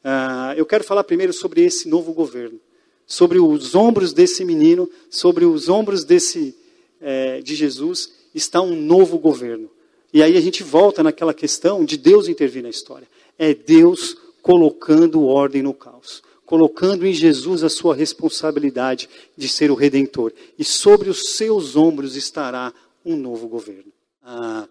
Ah, 0.04 0.54
eu 0.56 0.66
quero 0.66 0.84
falar 0.84 1.04
primeiro 1.04 1.34
sobre 1.34 1.64
esse 1.64 1.88
novo 1.88 2.14
governo, 2.14 2.60
sobre 3.06 3.40
os 3.40 3.76
ombros 3.76 4.14
desse 4.14 4.46
menino, 4.46 4.90
sobre 5.10 5.46
os 5.46 5.68
ombros 5.70 6.04
desse 6.04 6.56
é, 7.02 7.42
de 7.42 7.56
Jesus 7.56 8.12
está 8.34 8.62
um 8.62 8.76
novo 8.76 9.18
governo. 9.18 9.70
E 10.14 10.24
aí 10.24 10.38
a 10.38 10.42
gente 10.42 10.64
volta 10.64 11.04
naquela 11.04 11.34
questão 11.34 11.86
de 11.86 11.98
Deus 11.98 12.28
intervir 12.28 12.64
na 12.64 12.70
história. 12.70 13.08
É 13.38 13.54
Deus 13.54 14.18
colocando 14.42 15.26
ordem 15.26 15.62
no 15.62 15.74
caos, 15.74 16.24
colocando 16.46 17.06
em 17.06 17.14
Jesus 17.14 17.64
a 17.64 17.70
sua 17.70 17.96
responsabilidade 17.96 19.10
de 19.38 19.48
ser 19.48 19.70
o 19.72 19.76
redentor. 19.76 20.34
E 20.58 20.64
sobre 20.64 21.10
os 21.10 21.36
seus 21.36 21.76
ombros 21.76 22.16
estará 22.16 22.74
um 23.06 23.16
novo 23.16 23.48
governo. 23.48 23.92
Ah, 24.24 24.68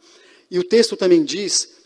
e 0.51 0.59
o 0.59 0.65
texto 0.65 0.97
também 0.97 1.25
diz 1.25 1.77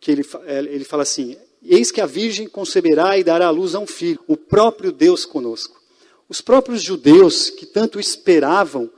que 0.00 0.10
ele, 0.10 0.24
é, 0.46 0.58
ele 0.58 0.84
fala 0.84 1.02
assim: 1.02 1.36
Eis 1.62 1.90
que 1.90 2.00
a 2.00 2.06
Virgem 2.06 2.48
conceberá 2.48 3.18
e 3.18 3.24
dará 3.24 3.46
à 3.46 3.50
luz 3.50 3.74
a 3.74 3.78
um 3.78 3.86
filho, 3.86 4.20
o 4.26 4.36
próprio 4.36 4.92
Deus 4.92 5.24
conosco. 5.24 5.80
Os 6.28 6.40
próprios 6.40 6.82
judeus 6.82 7.50
que 7.50 7.66
tanto 7.66 7.98
esperavam 7.98 8.90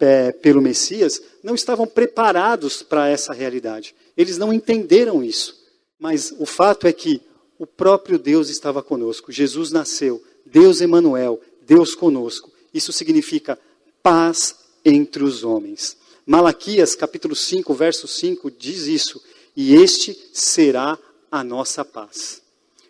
é, 0.00 0.32
pelo 0.32 0.60
Messias 0.60 1.22
não 1.42 1.54
estavam 1.54 1.86
preparados 1.86 2.82
para 2.82 3.08
essa 3.08 3.32
realidade. 3.32 3.94
Eles 4.16 4.36
não 4.36 4.52
entenderam 4.52 5.22
isso. 5.22 5.62
Mas 5.98 6.34
o 6.38 6.44
fato 6.44 6.86
é 6.86 6.92
que 6.92 7.22
o 7.58 7.66
próprio 7.66 8.18
Deus 8.18 8.50
estava 8.50 8.82
conosco. 8.82 9.32
Jesus 9.32 9.70
nasceu. 9.70 10.22
Deus 10.44 10.80
Emanuel, 10.80 11.40
Deus 11.62 11.94
conosco. 11.94 12.52
Isso 12.72 12.92
significa 12.92 13.58
paz 14.02 14.56
entre 14.84 15.24
os 15.24 15.44
homens. 15.44 15.96
Malaquias 16.26 16.94
capítulo 16.94 17.36
5, 17.36 17.74
verso 17.74 18.08
5 18.08 18.50
diz 18.50 18.86
isso. 18.86 19.22
E 19.56 19.74
este 19.74 20.16
será 20.32 20.98
a 21.30 21.44
nossa 21.44 21.84
paz. 21.84 22.42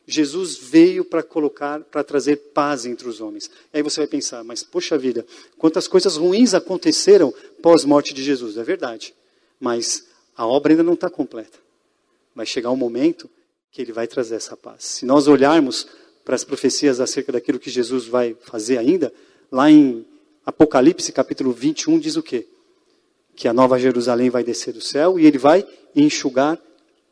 Jesus 0.07 0.57
veio 0.57 1.05
para 1.05 1.23
colocar, 1.23 1.81
para 1.81 2.05
trazer 2.05 2.37
paz 2.53 2.87
entre 2.87 3.09
os 3.09 3.21
homens. 3.21 3.51
Aí 3.73 3.83
você 3.83 4.01
vai 4.01 4.07
pensar, 4.07 4.45
mas 4.45 4.63
poxa 4.63 4.99
vida, 4.99 5.27
quantas 5.57 5.89
coisas 5.89 6.17
ruins 6.17 6.55
aconteceram 6.55 7.33
pós-morte 7.63 8.13
de 8.13 8.23
Jesus. 8.23 8.57
É 8.57 8.63
verdade. 8.63 9.15
Mas 9.59 10.07
a 10.37 10.47
obra 10.47 10.73
ainda 10.73 10.83
não 10.83 10.95
está 10.95 11.09
completa. 11.11 11.59
Vai 12.35 12.47
chegar 12.47 12.71
um 12.71 12.77
momento 12.77 13.29
que 13.73 13.83
ele 13.83 13.93
vai 13.93 14.07
trazer 14.07 14.37
essa 14.37 14.57
paz. 14.57 14.85
Se 14.85 15.07
nós 15.07 15.27
olharmos 15.27 15.89
para 16.25 16.35
as 16.35 16.45
profecias 16.45 17.01
acerca 17.01 17.33
daquilo 17.33 17.59
que 17.59 17.71
Jesus 17.71 18.07
vai 18.07 18.37
fazer 18.43 18.79
ainda, 18.79 19.13
lá 19.51 19.71
em 19.71 20.07
Apocalipse 20.47 21.11
capítulo 21.13 21.53
21 21.53 21.99
diz 21.99 22.17
o 22.17 22.23
quê? 22.23 22.47
Que 23.35 23.49
a 23.49 23.53
nova 23.53 23.79
Jerusalém 23.79 24.31
vai 24.31 24.45
descer 24.45 24.73
do 24.73 24.81
céu 24.81 25.19
e 25.19 25.27
ele 25.27 25.39
vai 25.39 25.67
enxugar 25.95 26.59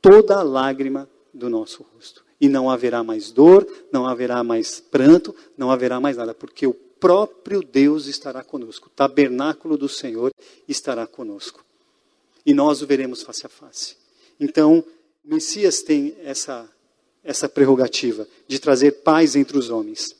toda 0.00 0.36
a 0.36 0.42
lágrima 0.42 1.08
do 1.32 1.48
nosso 1.48 1.84
rosto 1.94 2.22
e 2.42 2.48
não 2.48 2.68
haverá 2.68 3.04
mais 3.04 3.30
dor, 3.30 3.64
não 3.92 4.04
haverá 4.04 4.42
mais 4.42 4.80
pranto, 4.80 5.32
não 5.56 5.70
haverá 5.70 6.00
mais 6.00 6.16
nada, 6.16 6.34
porque 6.34 6.66
o 6.66 6.74
próprio 6.74 7.62
Deus 7.62 8.08
estará 8.08 8.42
conosco, 8.42 8.88
o 8.88 8.90
tabernáculo 8.90 9.76
do 9.76 9.88
Senhor 9.88 10.32
estará 10.66 11.06
conosco. 11.06 11.64
E 12.44 12.52
nós 12.52 12.82
o 12.82 12.86
veremos 12.86 13.22
face 13.22 13.46
a 13.46 13.48
face. 13.48 13.96
Então, 14.40 14.84
o 15.24 15.34
Messias 15.34 15.82
tem 15.82 16.16
essa, 16.24 16.68
essa 17.22 17.48
prerrogativa 17.48 18.26
de 18.48 18.58
trazer 18.58 18.90
paz 19.04 19.36
entre 19.36 19.56
os 19.56 19.70
homens. 19.70 20.16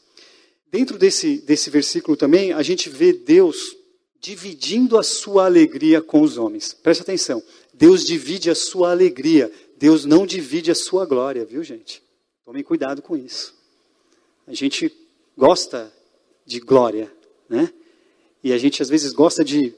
Dentro 0.71 0.97
desse, 0.97 1.39
desse 1.39 1.71
versículo 1.71 2.17
também, 2.17 2.53
a 2.53 2.63
gente 2.63 2.89
vê 2.89 3.13
Deus 3.13 3.77
dividindo 4.23 4.97
a 4.97 5.03
sua 5.03 5.47
alegria 5.47 6.01
com 6.01 6.23
os 6.23 6.39
homens. 6.39 6.73
Preste 6.73 7.03
atenção. 7.03 7.43
Deus 7.75 8.07
divide 8.07 8.49
a 8.49 8.55
sua 8.55 8.93
alegria. 8.93 9.51
Deus 9.77 10.05
não 10.05 10.25
divide 10.25 10.71
a 10.71 10.77
sua 10.77 11.05
glória, 11.05 11.45
viu, 11.45 11.65
gente? 11.65 12.01
Tomem 12.45 12.63
cuidado 12.63 13.03
com 13.03 13.17
isso. 13.17 13.53
A 14.47 14.55
gente 14.55 14.95
gosta 15.37 15.93
de 16.47 16.61
glória, 16.61 17.13
né? 17.49 17.73
E 18.45 18.53
a 18.53 18.59
gente 18.59 18.81
às 18.81 18.89
vezes 18.89 19.13
gosta 19.13 19.45
de 19.45 19.75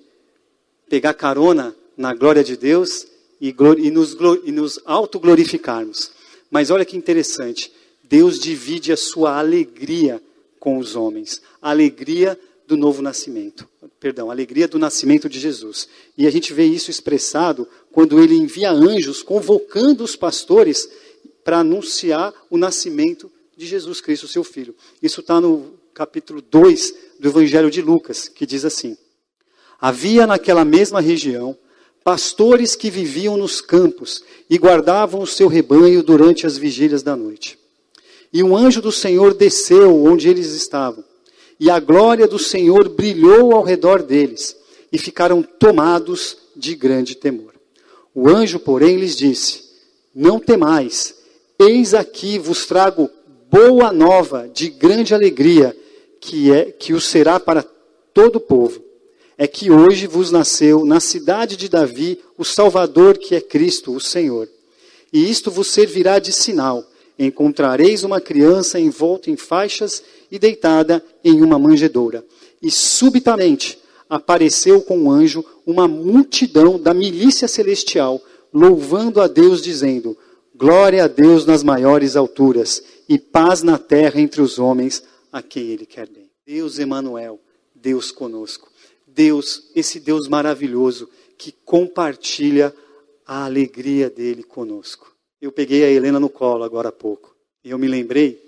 pegar 0.90 1.14
carona 1.14 1.74
na 1.96 2.14
glória 2.14 2.44
de 2.44 2.57
Deus 2.57 3.07
e, 3.40 3.54
e 3.78 3.90
nos, 3.90 4.14
nos 4.14 4.78
autoglorificarmos. 4.85 6.12
Mas 6.50 6.70
olha 6.70 6.85
que 6.85 6.96
interessante. 6.98 7.72
Deus 8.02 8.38
divide 8.38 8.92
a 8.92 8.96
sua 8.96 9.38
alegria 9.38 10.22
com 10.61 10.76
os 10.76 10.96
homens. 10.96 11.40
Alegria 11.62 12.38
do 12.66 12.77
novo 12.77 13.03
nascimento. 13.03 13.68
Perdão, 14.00 14.31
a 14.31 14.33
alegria 14.33 14.68
do 14.68 14.79
nascimento 14.79 15.29
de 15.29 15.38
Jesus. 15.38 15.88
E 16.16 16.27
a 16.27 16.31
gente 16.31 16.53
vê 16.53 16.64
isso 16.64 16.90
expressado 16.90 17.68
quando 17.92 18.22
ele 18.22 18.35
envia 18.35 18.70
anjos 18.70 19.22
convocando 19.22 20.05
os 20.05 20.16
pastores 20.16 20.88
para 21.44 21.59
anunciar 21.59 22.33
o 22.50 22.57
nascimento 22.57 23.31
de 23.57 23.66
Jesus 23.66 24.00
Cristo, 24.00 24.27
seu 24.27 24.42
Filho. 24.42 24.74
Isso 25.03 25.20
está 25.20 25.40
no 25.40 25.74
capítulo 25.92 26.42
2 26.42 26.94
do 27.20 27.29
Evangelho 27.29 27.70
de 27.70 27.81
Lucas, 27.81 28.29
que 28.29 28.46
diz 28.46 28.64
assim: 28.64 28.96
Havia 29.81 30.27
naquela 30.27 30.64
mesma 30.64 31.00
região 31.00 31.57
pastores 32.03 32.77
que 32.77 32.90
viviam 32.90 33.37
nos 33.37 33.61
campos 33.61 34.22
e 34.50 34.59
guardavam 34.59 35.22
o 35.22 35.27
seu 35.27 35.48
rebanho 35.48 36.03
durante 36.03 36.46
as 36.46 36.59
vigílias 36.59 37.03
da 37.03 37.16
noite. 37.16 37.59
E 38.33 38.42
um 38.42 38.57
anjo 38.57 38.83
do 38.83 38.92
Senhor 38.92 39.33
desceu 39.33 40.05
onde 40.05 40.29
eles 40.29 40.48
estavam, 40.48 41.05
e 41.59 41.71
a 41.71 41.79
glória 41.81 42.27
do 42.27 42.38
Senhor 42.38 42.88
brilhou 42.88 43.53
ao 43.53 43.62
redor 43.62 44.03
deles, 44.03 44.57
e 44.93 44.99
ficaram 44.99 45.43
tomados 45.43 46.37
de 46.55 46.75
grande 46.75 47.17
temor. 47.17 47.53
O 48.14 48.29
anjo, 48.29 48.59
porém, 48.61 48.97
lhes 48.97 49.17
disse: 49.17 49.64
Não 50.14 50.38
temais, 50.38 51.14
Eis 51.59 51.95
aqui 51.95 52.37
vos 52.37 52.67
trago 52.67 53.09
boa 53.49 53.93
nova 53.93 54.51
de 54.53 54.69
grande 54.69 55.14
alegria, 55.14 55.77
que 56.21 56.51
é 56.53 56.64
que 56.64 56.93
o 56.93 57.01
será 57.01 57.38
para 57.38 57.62
todo 58.12 58.37
o 58.37 58.40
povo. 58.40 58.83
É 59.38 59.47
que 59.47 59.71
hoje 59.71 60.09
vos 60.09 60.33
nasceu 60.33 60.85
na 60.85 60.99
cidade 60.99 61.57
de 61.57 61.69
Davi 61.69 62.21
o 62.37 62.45
Salvador, 62.45 63.19
que 63.19 63.37
é 63.37 63.40
Cristo, 63.40 63.95
o 63.95 64.01
Senhor. 64.01 64.49
E 65.12 65.31
isto 65.31 65.49
vos 65.49 65.69
servirá 65.69 66.19
de 66.19 66.33
sinal: 66.33 66.85
encontrareis 67.17 68.03
uma 68.03 68.21
criança 68.21 68.81
envolta 68.81 69.31
em 69.31 69.37
faixas 69.37 70.03
e 70.35 70.38
deitada 70.38 71.01
em 71.23 71.40
uma 71.42 71.61
manjedoura. 71.61 72.27
E 72.61 72.68
subitamente 72.68 73.79
apareceu 74.11 74.83
com 74.83 74.99
um 74.99 75.11
anjo 75.11 75.44
uma 75.64 75.87
multidão 75.87 76.77
da 76.77 76.92
milícia 76.92 77.47
celestial, 77.47 78.20
louvando 78.53 79.20
a 79.20 79.29
Deus, 79.29 79.62
dizendo: 79.62 80.18
Glória 80.53 81.05
a 81.05 81.07
Deus 81.07 81.47
nas 81.47 81.62
maiores 81.62 82.16
alturas 82.16 82.83
e 83.09 83.16
paz 83.16 83.62
na 83.62 83.79
terra 83.79 84.20
entre 84.20 84.42
os 84.42 84.59
homens 84.59 85.05
a 85.31 85.40
quem 85.40 85.68
Ele 85.68 85.87
quer 85.87 86.09
bem. 86.09 86.29
Deus 86.44 86.81
Emanuel, 86.81 87.38
Deus 87.73 88.11
conosco. 88.11 88.68
Deus, 89.07 89.70
esse 89.77 90.01
Deus 90.01 90.27
maravilhoso 90.27 91.09
que 91.38 91.53
compartilha 91.64 92.75
a 93.25 93.44
alegria 93.44 94.11
dele 94.11 94.42
conosco. 94.42 95.14
Eu 95.40 95.53
peguei 95.53 95.85
a 95.85 95.90
Helena 95.90 96.18
no 96.18 96.29
colo 96.29 96.64
agora 96.64 96.88
há 96.88 96.92
pouco 96.92 97.37
e 97.62 97.70
eu 97.70 97.79
me 97.79 97.87
lembrei 97.87 98.42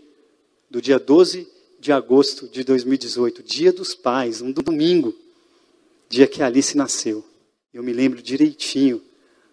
do 0.68 0.82
dia 0.82 0.98
12 0.98 1.55
de 1.86 1.92
agosto 1.92 2.48
de 2.48 2.64
2018, 2.64 3.44
dia 3.44 3.72
dos 3.72 3.94
pais, 3.94 4.42
um 4.42 4.50
domingo, 4.50 5.14
dia 6.08 6.26
que 6.26 6.42
a 6.42 6.46
Alice 6.46 6.76
nasceu. 6.76 7.24
Eu 7.72 7.80
me 7.80 7.92
lembro 7.92 8.20
direitinho 8.20 9.00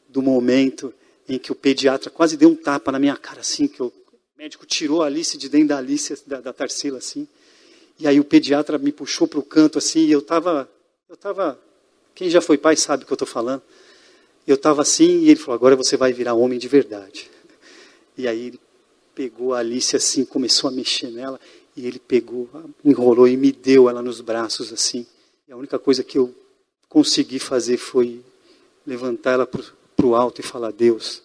do 0.10 0.20
momento 0.20 0.92
em 1.30 1.38
que 1.38 1.52
o 1.52 1.56
pediatra 1.56 2.10
quase 2.10 2.36
deu 2.36 2.50
um 2.50 2.56
tapa 2.56 2.92
na 2.92 2.98
minha 2.98 3.16
cara, 3.16 3.42
assim, 3.42 3.68
que 3.68 3.84
o 3.84 3.94
médico 4.36 4.66
tirou 4.66 5.04
a 5.04 5.06
Alice 5.06 5.38
de 5.38 5.48
dentro 5.48 5.68
da 5.68 5.78
Alice, 5.78 6.24
da, 6.26 6.42
da 6.42 6.52
Tarsila, 6.52 6.98
assim. 6.98 7.28
E 8.00 8.08
aí 8.08 8.20
o 8.20 8.24
pediatra 8.24 8.80
me 8.80 8.92
puxou 8.92 9.28
para 9.28 9.38
o 9.38 9.44
canto, 9.44 9.78
assim, 9.78 10.00
e 10.00 10.12
eu 10.12 10.18
estava, 10.18 10.68
eu 11.08 11.14
estava, 11.14 11.62
quem 12.16 12.32
já 12.32 12.42
foi 12.42 12.58
pai 12.58 12.76
sabe 12.76 13.04
o 13.04 13.06
que 13.06 13.14
eu 13.14 13.16
estou 13.16 13.28
falando. 13.28 13.62
Eu 14.48 14.56
estava 14.56 14.82
assim, 14.82 15.20
e 15.20 15.30
ele 15.30 15.40
falou, 15.40 15.54
agora 15.54 15.76
você 15.76 15.96
vai 15.96 16.12
virar 16.12 16.34
homem 16.34 16.58
de 16.58 16.68
verdade. 16.68 17.30
E 18.18 18.28
aí 18.28 18.48
ele 18.48 18.60
pegou 19.14 19.54
a 19.54 19.60
Alice 19.60 19.96
assim, 19.96 20.26
começou 20.26 20.68
a 20.68 20.74
mexer 20.74 21.12
nela, 21.12 21.40
e 21.76 21.88
ele 21.88 22.00
pegou, 22.00 22.50
enrolou 22.84 23.28
e 23.28 23.36
me 23.36 23.52
deu 23.52 23.90
ela 23.90 24.02
nos 24.02 24.22
braços 24.22 24.72
assim. 24.72 25.06
E 25.48 25.52
a 25.52 25.58
única 25.58 25.80
coisa 25.80 26.04
que 26.04 26.18
eu 26.18 26.34
consegui 26.88 27.40
fazer 27.40 27.78
foi 27.78 28.24
levantar 28.86 29.32
ela 29.32 29.48
para 29.48 30.06
o 30.06 30.16
alto 30.16 30.42
e 30.42 30.44
falar: 30.44 30.72
Deus, 30.72 31.24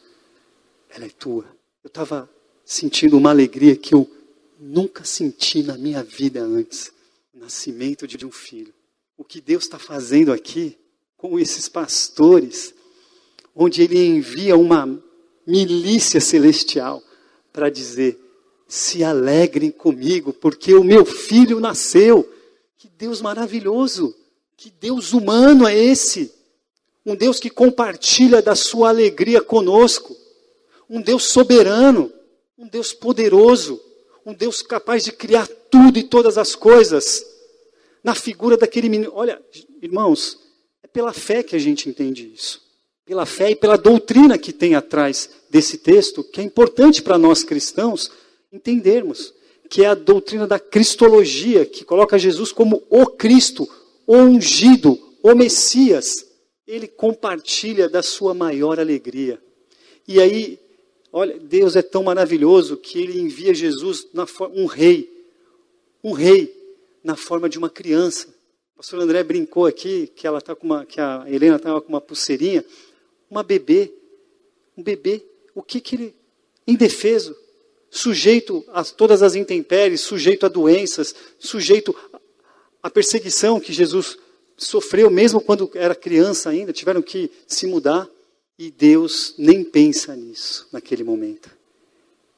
ela 0.88 1.04
é 1.04 1.10
tua. 1.10 1.44
Eu 1.82 1.88
estava 1.88 2.28
sentindo 2.64 3.16
uma 3.16 3.30
alegria 3.30 3.76
que 3.76 3.94
eu 3.94 4.10
nunca 4.58 5.04
senti 5.04 5.62
na 5.62 5.76
minha 5.76 6.02
vida 6.02 6.42
antes 6.42 6.90
o 7.34 7.38
nascimento 7.38 8.06
de 8.06 8.24
um 8.24 8.32
filho. 8.32 8.72
O 9.16 9.24
que 9.24 9.40
Deus 9.40 9.64
está 9.64 9.78
fazendo 9.78 10.32
aqui 10.32 10.78
com 11.16 11.38
esses 11.38 11.68
pastores, 11.68 12.74
onde 13.54 13.82
Ele 13.82 14.06
envia 14.06 14.56
uma 14.56 15.02
milícia 15.46 16.20
celestial 16.20 17.02
para 17.52 17.68
dizer: 17.68 18.18
se 18.68 19.02
alegrem 19.02 19.70
comigo, 19.70 20.30
porque 20.30 20.74
o 20.74 20.84
meu 20.84 21.06
filho 21.06 21.58
nasceu. 21.58 22.30
Que 22.76 22.86
Deus 22.86 23.22
maravilhoso! 23.22 24.14
Que 24.56 24.70
Deus 24.70 25.14
humano 25.14 25.66
é 25.66 25.74
esse? 25.74 26.32
Um 27.06 27.16
Deus 27.16 27.40
que 27.40 27.48
compartilha 27.48 28.42
da 28.42 28.54
sua 28.54 28.90
alegria 28.90 29.40
conosco. 29.40 30.14
Um 30.90 31.00
Deus 31.00 31.24
soberano. 31.24 32.12
Um 32.58 32.68
Deus 32.68 32.92
poderoso. 32.92 33.80
Um 34.26 34.34
Deus 34.34 34.60
capaz 34.60 35.04
de 35.04 35.12
criar 35.12 35.48
tudo 35.70 35.98
e 35.98 36.02
todas 36.02 36.36
as 36.36 36.54
coisas. 36.54 37.24
Na 38.04 38.14
figura 38.14 38.56
daquele 38.56 38.88
menino. 38.88 39.12
Olha, 39.14 39.40
irmãos, 39.80 40.38
é 40.82 40.86
pela 40.86 41.12
fé 41.12 41.42
que 41.42 41.56
a 41.56 41.58
gente 41.58 41.88
entende 41.88 42.30
isso. 42.34 42.60
Pela 43.06 43.24
fé 43.24 43.52
e 43.52 43.56
pela 43.56 43.78
doutrina 43.78 44.36
que 44.36 44.52
tem 44.52 44.74
atrás 44.74 45.30
desse 45.48 45.78
texto, 45.78 46.22
que 46.22 46.40
é 46.40 46.44
importante 46.44 47.00
para 47.00 47.16
nós 47.16 47.42
cristãos 47.42 48.10
entendermos. 48.52 49.34
Que 49.70 49.84
é 49.84 49.88
a 49.88 49.94
doutrina 49.94 50.46
da 50.46 50.58
cristologia, 50.58 51.66
que 51.66 51.84
coloca 51.84 52.18
Jesus 52.18 52.52
como 52.52 52.82
o 52.88 53.06
Cristo, 53.06 53.68
o 54.06 54.16
ungido, 54.16 54.98
o 55.22 55.34
Messias. 55.34 56.26
Ele 56.66 56.88
compartilha 56.88 57.88
da 57.88 58.02
sua 58.02 58.32
maior 58.32 58.80
alegria. 58.80 59.38
E 60.06 60.20
aí, 60.20 60.58
olha, 61.12 61.38
Deus 61.38 61.76
é 61.76 61.82
tão 61.82 62.02
maravilhoso 62.02 62.78
que 62.78 62.98
ele 62.98 63.20
envia 63.20 63.52
Jesus 63.52 64.06
na 64.14 64.26
um 64.54 64.64
rei, 64.64 65.10
um 66.02 66.12
rei 66.12 66.54
na 67.04 67.14
forma 67.14 67.48
de 67.48 67.58
uma 67.58 67.68
criança. 67.68 68.28
O 68.72 68.78
pastor 68.78 69.00
André 69.00 69.22
brincou 69.22 69.66
aqui 69.66 70.06
que 70.06 70.26
ela 70.26 70.40
tá 70.40 70.54
com 70.54 70.66
uma, 70.66 70.86
que 70.86 71.00
a 71.00 71.24
Helena 71.28 71.56
estava 71.56 71.80
com 71.82 71.88
uma 71.88 72.00
pulseirinha, 72.00 72.64
uma 73.30 73.42
bebê, 73.42 73.92
um 74.76 74.82
bebê. 74.82 75.22
O 75.54 75.62
que 75.62 75.80
que 75.80 75.96
ele 75.96 76.14
indefeso, 76.66 77.36
sujeito 77.90 78.64
a 78.68 78.84
todas 78.84 79.22
as 79.22 79.34
intempéries, 79.34 80.00
sujeito 80.00 80.46
a 80.46 80.48
doenças, 80.48 81.14
sujeito 81.38 81.94
à 82.82 82.90
perseguição 82.90 83.60
que 83.60 83.72
Jesus 83.72 84.18
sofreu 84.56 85.10
mesmo 85.10 85.40
quando 85.40 85.70
era 85.74 85.94
criança 85.94 86.50
ainda, 86.50 86.72
tiveram 86.72 87.00
que 87.00 87.30
se 87.46 87.66
mudar. 87.66 88.08
E 88.58 88.72
Deus 88.72 89.34
nem 89.38 89.62
pensa 89.62 90.16
nisso 90.16 90.66
naquele 90.72 91.04
momento. 91.04 91.48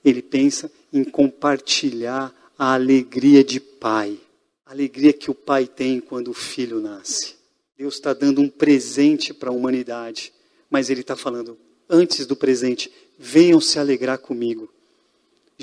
Ele 0.04 0.20
pensa 0.20 0.70
em 0.92 1.02
compartilhar 1.02 2.34
a 2.58 2.74
alegria 2.74 3.42
de 3.42 3.58
pai, 3.58 4.18
a 4.66 4.72
alegria 4.72 5.14
que 5.14 5.30
o 5.30 5.34
pai 5.34 5.66
tem 5.66 5.98
quando 5.98 6.28
o 6.28 6.34
filho 6.34 6.78
nasce. 6.78 7.36
Deus 7.76 7.94
está 7.94 8.12
dando 8.12 8.42
um 8.42 8.48
presente 8.50 9.32
para 9.32 9.48
a 9.48 9.52
humanidade, 9.52 10.30
mas 10.68 10.90
Ele 10.90 11.00
está 11.00 11.16
falando, 11.16 11.56
antes 11.88 12.26
do 12.26 12.36
presente, 12.36 12.92
venham 13.18 13.58
se 13.58 13.78
alegrar 13.78 14.18
comigo. 14.18 14.70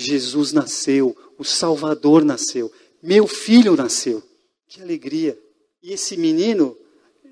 Jesus 0.00 0.52
nasceu, 0.52 1.16
o 1.36 1.44
Salvador 1.44 2.24
nasceu, 2.24 2.72
meu 3.02 3.26
filho 3.26 3.76
nasceu. 3.76 4.22
Que 4.68 4.80
alegria! 4.80 5.38
E 5.82 5.92
esse 5.92 6.16
menino, 6.16 6.76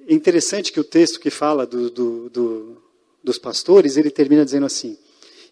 é 0.08 0.14
interessante 0.14 0.72
que 0.72 0.80
o 0.80 0.84
texto 0.84 1.20
que 1.20 1.30
fala 1.30 1.66
do, 1.66 1.90
do, 1.90 2.30
do, 2.30 2.82
dos 3.22 3.38
pastores, 3.38 3.96
ele 3.96 4.10
termina 4.10 4.44
dizendo 4.44 4.66
assim: 4.66 4.96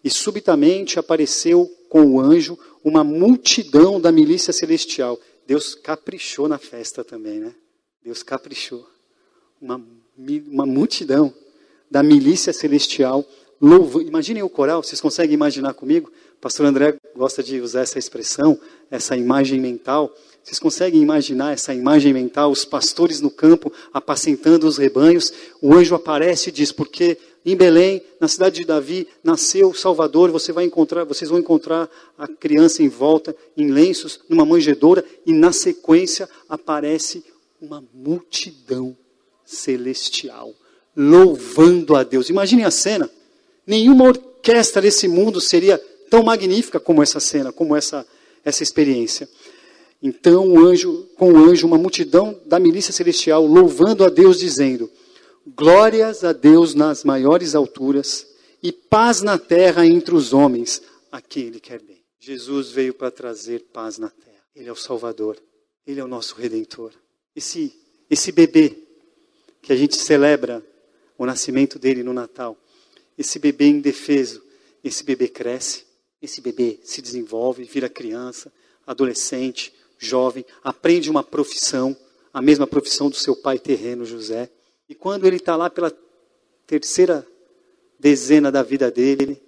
E 0.03 0.09
subitamente 0.09 0.97
apareceu 0.97 1.71
com 1.89 2.05
o 2.05 2.19
anjo 2.19 2.57
uma 2.83 3.03
multidão 3.03 3.99
da 3.99 4.11
milícia 4.11 4.51
celestial. 4.51 5.19
Deus 5.45 5.75
caprichou 5.75 6.47
na 6.47 6.57
festa 6.57 7.03
também, 7.03 7.39
né? 7.39 7.53
Deus 8.03 8.23
caprichou. 8.23 8.87
Uma, 9.61 9.81
uma 10.47 10.65
multidão 10.65 11.33
da 11.89 12.01
milícia 12.01 12.51
celestial. 12.51 13.25
Louvo. 13.61 14.01
Imaginem 14.01 14.43
o 14.43 14.49
coral, 14.49 14.83
vocês 14.83 14.99
conseguem 14.99 15.33
imaginar 15.33 15.73
comigo? 15.73 16.11
Pastor 16.41 16.65
André 16.65 16.95
gosta 17.15 17.41
de 17.41 17.59
usar 17.59 17.81
essa 17.81 17.97
expressão, 17.97 18.59
essa 18.91 19.15
imagem 19.15 19.59
mental. 19.59 20.13
Vocês 20.43 20.59
conseguem 20.59 21.01
imaginar 21.01 21.53
essa 21.53 21.73
imagem 21.73 22.13
mental? 22.13 22.51
Os 22.51 22.63
pastores 22.63 23.19
no 23.19 23.31
campo 23.31 23.71
apacentando 23.93 24.67
os 24.67 24.77
rebanhos. 24.77 25.33
O 25.61 25.73
anjo 25.73 25.95
aparece 25.95 26.49
e 26.49 26.51
diz: 26.51 26.71
Porque 26.71 27.17
em 27.45 27.55
Belém, 27.55 28.01
na 28.19 28.27
cidade 28.27 28.57
de 28.57 28.65
Davi, 28.65 29.07
nasceu 29.23 29.69
o 29.69 29.75
Salvador. 29.75 30.31
Você 30.31 30.51
vai 30.51 30.65
encontrar, 30.65 31.03
vocês 31.03 31.29
vão 31.29 31.39
encontrar 31.39 31.89
a 32.17 32.27
criança 32.27 32.83
em 32.83 32.89
volta, 32.89 33.35
em 33.57 33.71
lenços, 33.71 34.19
numa 34.29 34.45
manjedoura. 34.45 35.03
E 35.25 35.33
na 35.33 35.51
sequência 35.51 36.29
aparece 36.47 37.23
uma 37.59 37.83
multidão 37.93 38.95
celestial 39.43 40.53
louvando 40.95 41.95
a 41.95 42.03
Deus. 42.03 42.29
Imaginem 42.29 42.65
a 42.65 42.71
cena. 42.71 43.09
Nenhuma 43.67 44.05
orquestra 44.05 44.81
desse 44.81 45.07
mundo 45.07 45.41
seria 45.41 45.81
tão 46.09 46.23
magnífica 46.23 46.79
como 46.79 47.01
essa 47.01 47.19
cena, 47.19 47.51
como 47.51 47.75
essa, 47.75 48.05
essa 48.43 48.63
experiência. 48.63 49.29
Então 50.01 50.47
o 50.47 50.59
anjo, 50.59 51.09
com 51.17 51.33
o 51.33 51.37
anjo, 51.37 51.65
uma 51.65 51.77
multidão 51.77 52.39
da 52.45 52.59
milícia 52.59 52.93
celestial 52.93 53.45
louvando 53.45 54.03
a 54.03 54.09
Deus, 54.09 54.39
dizendo: 54.39 54.89
Glórias 55.47 56.23
a 56.23 56.33
Deus 56.33 56.73
nas 56.73 57.03
maiores 57.03 57.55
alturas 57.55 58.27
e 58.61 58.71
paz 58.71 59.21
na 59.21 59.37
terra 59.37 59.85
entre 59.85 60.15
os 60.15 60.33
homens, 60.33 60.81
a 61.11 61.21
quem 61.21 61.47
Ele 61.47 61.59
quer 61.59 61.81
bem. 61.81 62.03
Jesus 62.19 62.69
veio 62.69 62.93
para 62.93 63.11
trazer 63.11 63.65
paz 63.71 63.97
na 63.97 64.09
terra. 64.09 64.43
Ele 64.55 64.69
é 64.69 64.71
o 64.71 64.75
Salvador. 64.75 65.37
Ele 65.85 65.99
é 65.99 66.03
o 66.03 66.07
nosso 66.07 66.35
Redentor. 66.35 66.91
Esse, 67.35 67.73
esse 68.09 68.31
bebê 68.31 68.75
que 69.61 69.71
a 69.71 69.75
gente 69.75 69.95
celebra 69.95 70.65
o 71.17 71.25
nascimento 71.25 71.77
dele 71.77 72.03
no 72.03 72.13
Natal, 72.13 72.57
esse 73.17 73.39
bebê 73.39 73.67
indefeso, 73.67 74.43
esse 74.83 75.03
bebê 75.03 75.27
cresce, 75.27 75.85
esse 76.25 76.41
bebê 76.41 76.79
se 76.83 77.01
desenvolve, 77.01 77.63
vira 77.63 77.89
criança, 77.89 78.51
adolescente, 78.85 79.73
jovem, 79.97 80.45
aprende 80.63 81.09
uma 81.09 81.23
profissão, 81.23 81.95
a 82.33 82.41
mesma 82.41 82.67
profissão 82.67 83.09
do 83.09 83.15
seu 83.15 83.35
pai 83.35 83.57
terreno, 83.57 84.05
José. 84.05 84.49
E 84.89 84.93
quando 84.93 85.25
ele 85.25 85.37
está 85.37 85.55
lá 85.55 85.69
pela 85.69 85.91
terceira 86.67 87.25
dezena 87.99 88.51
da 88.51 88.61
vida 88.61 88.91
dele, 88.91 89.41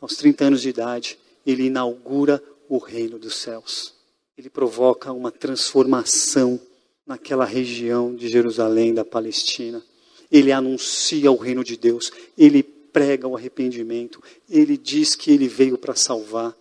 aos 0.00 0.16
30 0.16 0.44
anos 0.44 0.62
de 0.62 0.70
idade, 0.70 1.18
ele 1.46 1.64
inaugura 1.66 2.42
o 2.68 2.78
reino 2.78 3.18
dos 3.18 3.36
céus. 3.36 3.94
Ele 4.36 4.50
provoca 4.50 5.12
uma 5.12 5.30
transformação 5.30 6.60
naquela 7.06 7.44
região 7.44 8.14
de 8.14 8.28
Jerusalém, 8.28 8.94
da 8.94 9.04
Palestina. 9.04 9.82
Ele 10.30 10.52
anuncia 10.52 11.30
o 11.30 11.36
reino 11.36 11.62
de 11.62 11.76
Deus. 11.76 12.10
Ele 12.38 12.62
prega 12.92 13.26
o 13.26 13.36
arrependimento, 13.36 14.22
ele 14.48 14.76
diz 14.76 15.14
que 15.14 15.30
ele 15.30 15.48
veio 15.48 15.78
para 15.78 15.94
salvar, 15.94 16.56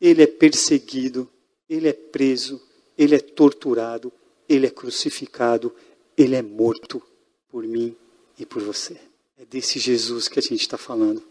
ele 0.00 0.22
é 0.22 0.26
perseguido, 0.26 1.28
ele 1.68 1.88
é 1.88 1.92
preso, 1.92 2.60
ele 2.96 3.14
é 3.14 3.18
torturado, 3.18 4.12
ele 4.48 4.66
é 4.66 4.70
crucificado, 4.70 5.74
ele 6.16 6.34
é 6.34 6.42
morto 6.42 7.02
por 7.48 7.64
mim 7.64 7.96
e 8.38 8.44
por 8.44 8.62
você. 8.62 8.96
É 9.38 9.44
desse 9.44 9.78
Jesus 9.78 10.28
que 10.28 10.38
a 10.38 10.42
gente 10.42 10.60
está 10.60 10.76
falando. 10.76 11.22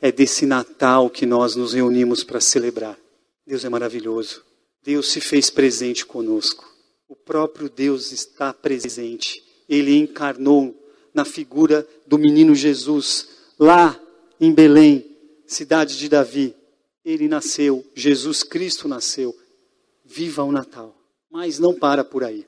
É 0.00 0.10
desse 0.12 0.44
Natal 0.44 1.08
que 1.08 1.24
nós 1.24 1.56
nos 1.56 1.72
reunimos 1.72 2.22
para 2.24 2.40
celebrar. 2.40 2.98
Deus 3.46 3.64
é 3.64 3.68
maravilhoso. 3.68 4.42
Deus 4.82 5.10
se 5.10 5.20
fez 5.20 5.48
presente 5.48 6.04
conosco. 6.04 6.70
O 7.08 7.16
próprio 7.16 7.68
Deus 7.68 8.12
está 8.12 8.52
presente. 8.52 9.42
Ele 9.68 9.96
encarnou 9.96 10.74
na 11.14 11.24
figura 11.24 11.86
do 12.06 12.18
menino 12.18 12.54
Jesus, 12.54 13.28
lá 13.58 14.00
em 14.40 14.52
Belém, 14.52 15.16
cidade 15.46 15.98
de 15.98 16.08
Davi, 16.08 16.54
ele 17.04 17.28
nasceu, 17.28 17.84
Jesus 17.94 18.42
Cristo 18.42 18.88
nasceu. 18.88 19.36
Viva 20.04 20.42
o 20.42 20.52
Natal. 20.52 20.94
Mas 21.30 21.58
não 21.58 21.74
para 21.74 22.04
por 22.04 22.22
aí. 22.24 22.46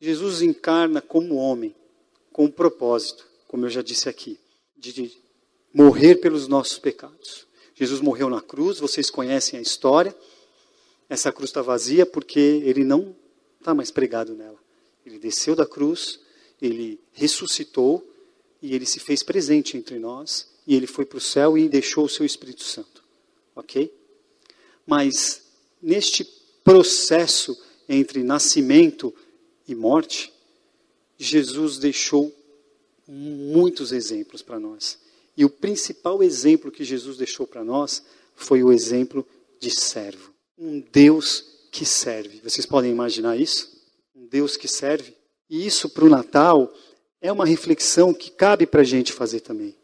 Jesus 0.00 0.42
encarna 0.42 1.00
como 1.00 1.36
homem, 1.36 1.74
com 2.32 2.44
um 2.44 2.50
propósito, 2.50 3.26
como 3.48 3.66
eu 3.66 3.70
já 3.70 3.82
disse 3.82 4.08
aqui, 4.08 4.38
de 4.76 5.10
morrer 5.74 6.16
pelos 6.16 6.46
nossos 6.46 6.78
pecados. 6.78 7.46
Jesus 7.74 8.00
morreu 8.00 8.28
na 8.30 8.40
cruz, 8.40 8.78
vocês 8.78 9.10
conhecem 9.10 9.58
a 9.58 9.62
história. 9.62 10.14
Essa 11.08 11.32
cruz 11.32 11.50
está 11.50 11.62
vazia 11.62 12.06
porque 12.06 12.38
ele 12.38 12.84
não 12.84 13.14
está 13.58 13.74
mais 13.74 13.90
pregado 13.90 14.34
nela. 14.34 14.58
Ele 15.04 15.18
desceu 15.18 15.56
da 15.56 15.66
cruz, 15.66 16.20
ele 16.60 17.00
ressuscitou 17.12 18.04
e 18.60 18.74
ele 18.74 18.86
se 18.86 18.98
fez 18.98 19.22
presente 19.22 19.76
entre 19.76 19.98
nós, 19.98 20.48
e 20.66 20.74
ele 20.74 20.86
foi 20.86 21.04
para 21.04 21.18
o 21.18 21.20
céu 21.20 21.56
e 21.56 21.68
deixou 21.68 22.04
o 22.04 22.08
seu 22.08 22.26
Espírito 22.26 22.62
Santo. 22.62 23.02
ok? 23.54 23.92
Mas 24.86 25.42
neste 25.82 26.24
processo 26.64 27.56
entre 27.88 28.22
nascimento 28.22 29.14
e 29.66 29.74
morte, 29.74 30.32
Jesus 31.18 31.78
deixou 31.78 32.34
muitos 33.06 33.92
exemplos 33.92 34.42
para 34.42 34.60
nós. 34.60 34.98
E 35.36 35.44
o 35.44 35.50
principal 35.50 36.22
exemplo 36.22 36.70
que 36.70 36.84
Jesus 36.84 37.16
deixou 37.16 37.46
para 37.46 37.64
nós 37.64 38.02
foi 38.34 38.62
o 38.62 38.72
exemplo 38.72 39.26
de 39.60 39.70
servo. 39.70 40.32
Um 40.56 40.80
Deus 40.80 41.44
que 41.70 41.84
serve. 41.86 42.40
Vocês 42.42 42.66
podem 42.66 42.90
imaginar 42.90 43.36
isso? 43.36 43.70
Um 44.14 44.26
Deus 44.26 44.56
que 44.56 44.68
serve? 44.68 45.14
E 45.48 45.66
isso 45.66 45.88
para 45.88 46.04
o 46.04 46.08
Natal 46.08 46.72
é 47.20 47.32
uma 47.32 47.44
reflexão 47.44 48.14
que 48.14 48.30
cabe 48.30 48.66
para 48.66 48.82
a 48.82 48.84
gente 48.84 49.12
fazer 49.12 49.40
também. 49.40 49.74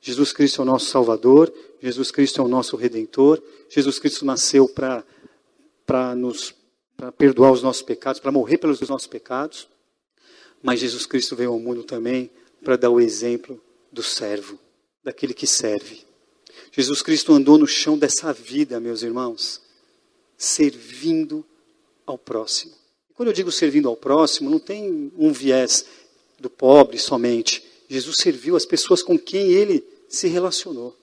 Jesus 0.00 0.32
Cristo 0.32 0.60
é 0.60 0.62
o 0.62 0.66
nosso 0.66 0.86
Salvador, 0.86 1.52
Jesus 1.80 2.10
Cristo 2.10 2.40
é 2.40 2.44
o 2.44 2.48
nosso 2.48 2.76
Redentor, 2.76 3.42
Jesus 3.70 3.98
Cristo 3.98 4.24
nasceu 4.24 4.68
para 4.68 6.14
nos 6.14 6.54
perdoar 7.16 7.52
os 7.52 7.62
nossos 7.62 7.82
pecados, 7.82 8.20
para 8.20 8.30
morrer 8.30 8.58
pelos 8.58 8.80
nossos 8.82 9.06
pecados, 9.06 9.66
mas 10.62 10.80
Jesus 10.80 11.06
Cristo 11.06 11.34
veio 11.34 11.52
ao 11.52 11.58
mundo 11.58 11.84
também 11.84 12.30
para 12.62 12.76
dar 12.76 12.90
o 12.90 13.00
exemplo 13.00 13.62
do 13.90 14.02
servo, 14.02 14.58
daquele 15.02 15.32
que 15.32 15.46
serve. 15.46 16.02
Jesus 16.70 17.00
Cristo 17.00 17.32
andou 17.32 17.56
no 17.56 17.66
chão 17.66 17.96
dessa 17.96 18.32
vida, 18.32 18.80
meus 18.80 19.02
irmãos, 19.02 19.62
servindo 20.36 21.44
ao 22.06 22.18
próximo. 22.18 22.74
Quando 23.14 23.28
eu 23.28 23.32
digo 23.32 23.52
servindo 23.52 23.88
ao 23.88 23.96
próximo, 23.96 24.50
não 24.50 24.58
tem 24.58 25.12
um 25.16 25.32
viés 25.32 25.86
do 26.44 26.50
pobre 26.50 26.98
somente. 26.98 27.64
Jesus 27.88 28.16
serviu 28.16 28.54
as 28.54 28.66
pessoas 28.66 29.02
com 29.02 29.18
quem 29.18 29.50
ele 29.52 29.84
se 30.08 30.28
relacionou. 30.28 30.96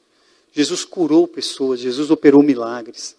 Jesus 0.51 0.85
curou 0.85 1.27
pessoas, 1.27 1.79
Jesus 1.79 2.11
operou 2.11 2.43
milagres. 2.43 3.15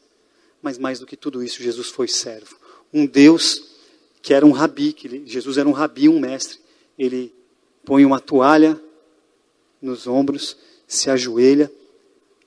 Mas 0.62 0.78
mais 0.78 1.00
do 1.00 1.06
que 1.06 1.16
tudo 1.16 1.42
isso, 1.42 1.62
Jesus 1.62 1.88
foi 1.88 2.06
servo. 2.06 2.56
Um 2.92 3.06
Deus 3.06 3.70
que 4.22 4.32
era 4.32 4.46
um 4.46 4.52
rabi, 4.52 4.92
que 4.92 5.08
ele, 5.08 5.24
Jesus 5.26 5.58
era 5.58 5.68
um 5.68 5.72
rabi, 5.72 6.08
um 6.08 6.20
mestre. 6.20 6.60
Ele 6.96 7.34
põe 7.84 8.04
uma 8.04 8.20
toalha 8.20 8.80
nos 9.80 10.06
ombros, 10.06 10.56
se 10.86 11.10
ajoelha 11.10 11.72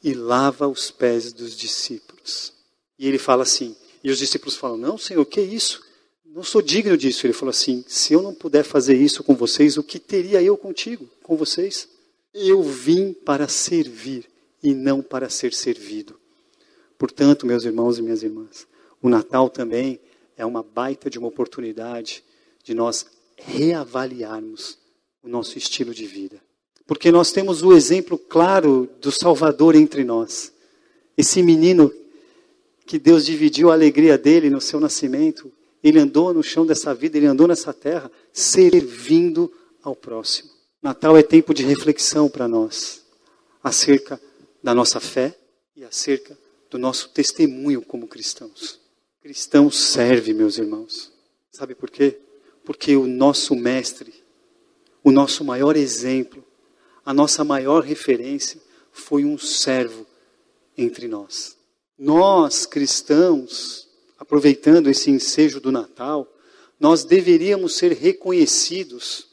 e 0.01 0.13
lava 0.13 0.67
os 0.67 0.89
pés 0.89 1.33
dos 1.33 1.55
discípulos. 1.57 2.53
E 2.97 3.07
ele 3.07 3.17
fala 3.17 3.43
assim, 3.43 3.75
e 4.01 4.09
os 4.09 4.19
discípulos 4.19 4.55
falam: 4.55 4.77
Não, 4.77 4.97
Senhor, 4.97 5.25
que 5.25 5.41
isso? 5.41 5.83
Não 6.35 6.43
sou 6.43 6.61
digno 6.61 6.97
disso. 6.97 7.25
Ele 7.25 7.31
falou 7.31 7.51
assim: 7.51 7.85
Se 7.87 8.11
eu 8.11 8.21
não 8.21 8.33
puder 8.33 8.65
fazer 8.65 8.97
isso 8.97 9.23
com 9.23 9.33
vocês, 9.33 9.77
o 9.77 9.83
que 9.83 9.97
teria 9.97 10.43
eu 10.43 10.57
contigo, 10.57 11.09
com 11.23 11.37
vocês? 11.37 11.87
Eu 12.33 12.61
vim 12.61 13.13
para 13.13 13.47
servir 13.47 14.25
e 14.61 14.73
não 14.73 15.01
para 15.01 15.29
ser 15.29 15.53
servido. 15.53 16.19
Portanto, 16.99 17.45
meus 17.45 17.63
irmãos 17.63 17.97
e 17.97 18.01
minhas 18.01 18.21
irmãs, 18.21 18.67
o 19.01 19.07
Natal 19.07 19.49
também 19.49 19.97
é 20.35 20.45
uma 20.45 20.61
baita 20.61 21.09
de 21.09 21.17
uma 21.17 21.29
oportunidade 21.29 22.21
de 22.61 22.73
nós 22.73 23.05
reavaliarmos 23.37 24.77
o 25.23 25.29
nosso 25.29 25.57
estilo 25.57 25.93
de 25.93 26.05
vida. 26.05 26.41
Porque 26.85 27.11
nós 27.13 27.31
temos 27.31 27.63
o 27.63 27.71
exemplo 27.71 28.17
claro 28.17 28.89
do 28.99 29.09
Salvador 29.09 29.73
entre 29.73 30.03
nós. 30.03 30.51
Esse 31.17 31.41
menino 31.41 31.93
que 32.85 32.99
Deus 32.99 33.25
dividiu 33.25 33.71
a 33.71 33.73
alegria 33.73 34.17
dele 34.17 34.49
no 34.49 34.59
seu 34.59 34.81
nascimento, 34.81 35.51
ele 35.87 35.99
andou 35.99 36.33
no 36.33 36.41
chão 36.41 36.65
dessa 36.65 36.95
vida, 36.95 37.15
ele 37.15 37.27
andou 37.27 37.47
nessa 37.47 37.71
terra, 37.71 38.11
servindo 38.33 39.53
ao 39.83 39.95
próximo. 39.95 40.49
Natal 40.81 41.15
é 41.15 41.21
tempo 41.21 41.53
de 41.53 41.63
reflexão 41.63 42.27
para 42.27 42.47
nós 42.47 43.05
acerca 43.63 44.19
da 44.63 44.73
nossa 44.73 44.99
fé 44.99 45.37
e 45.75 45.83
acerca 45.83 46.35
do 46.71 46.79
nosso 46.79 47.09
testemunho 47.09 47.83
como 47.83 48.07
cristãos. 48.07 48.79
Cristão 49.21 49.69
serve, 49.69 50.33
meus 50.33 50.57
irmãos. 50.57 51.11
Sabe 51.51 51.75
por 51.75 51.91
quê? 51.91 52.19
Porque 52.63 52.95
o 52.95 53.05
nosso 53.05 53.55
mestre, 53.55 54.11
o 55.03 55.11
nosso 55.11 55.43
maior 55.43 55.77
exemplo, 55.77 56.43
a 57.05 57.13
nossa 57.13 57.43
maior 57.43 57.83
referência 57.83 58.59
foi 58.91 59.23
um 59.23 59.37
servo 59.37 60.03
entre 60.75 61.07
nós. 61.07 61.55
Nós, 61.95 62.65
cristãos, 62.65 63.84
aproveitando 64.17 64.89
esse 64.89 65.09
ensejo 65.09 65.59
do 65.59 65.71
Natal, 65.71 66.31
nós 66.79 67.03
deveríamos 67.03 67.75
ser 67.75 67.93
reconhecidos 67.93 69.27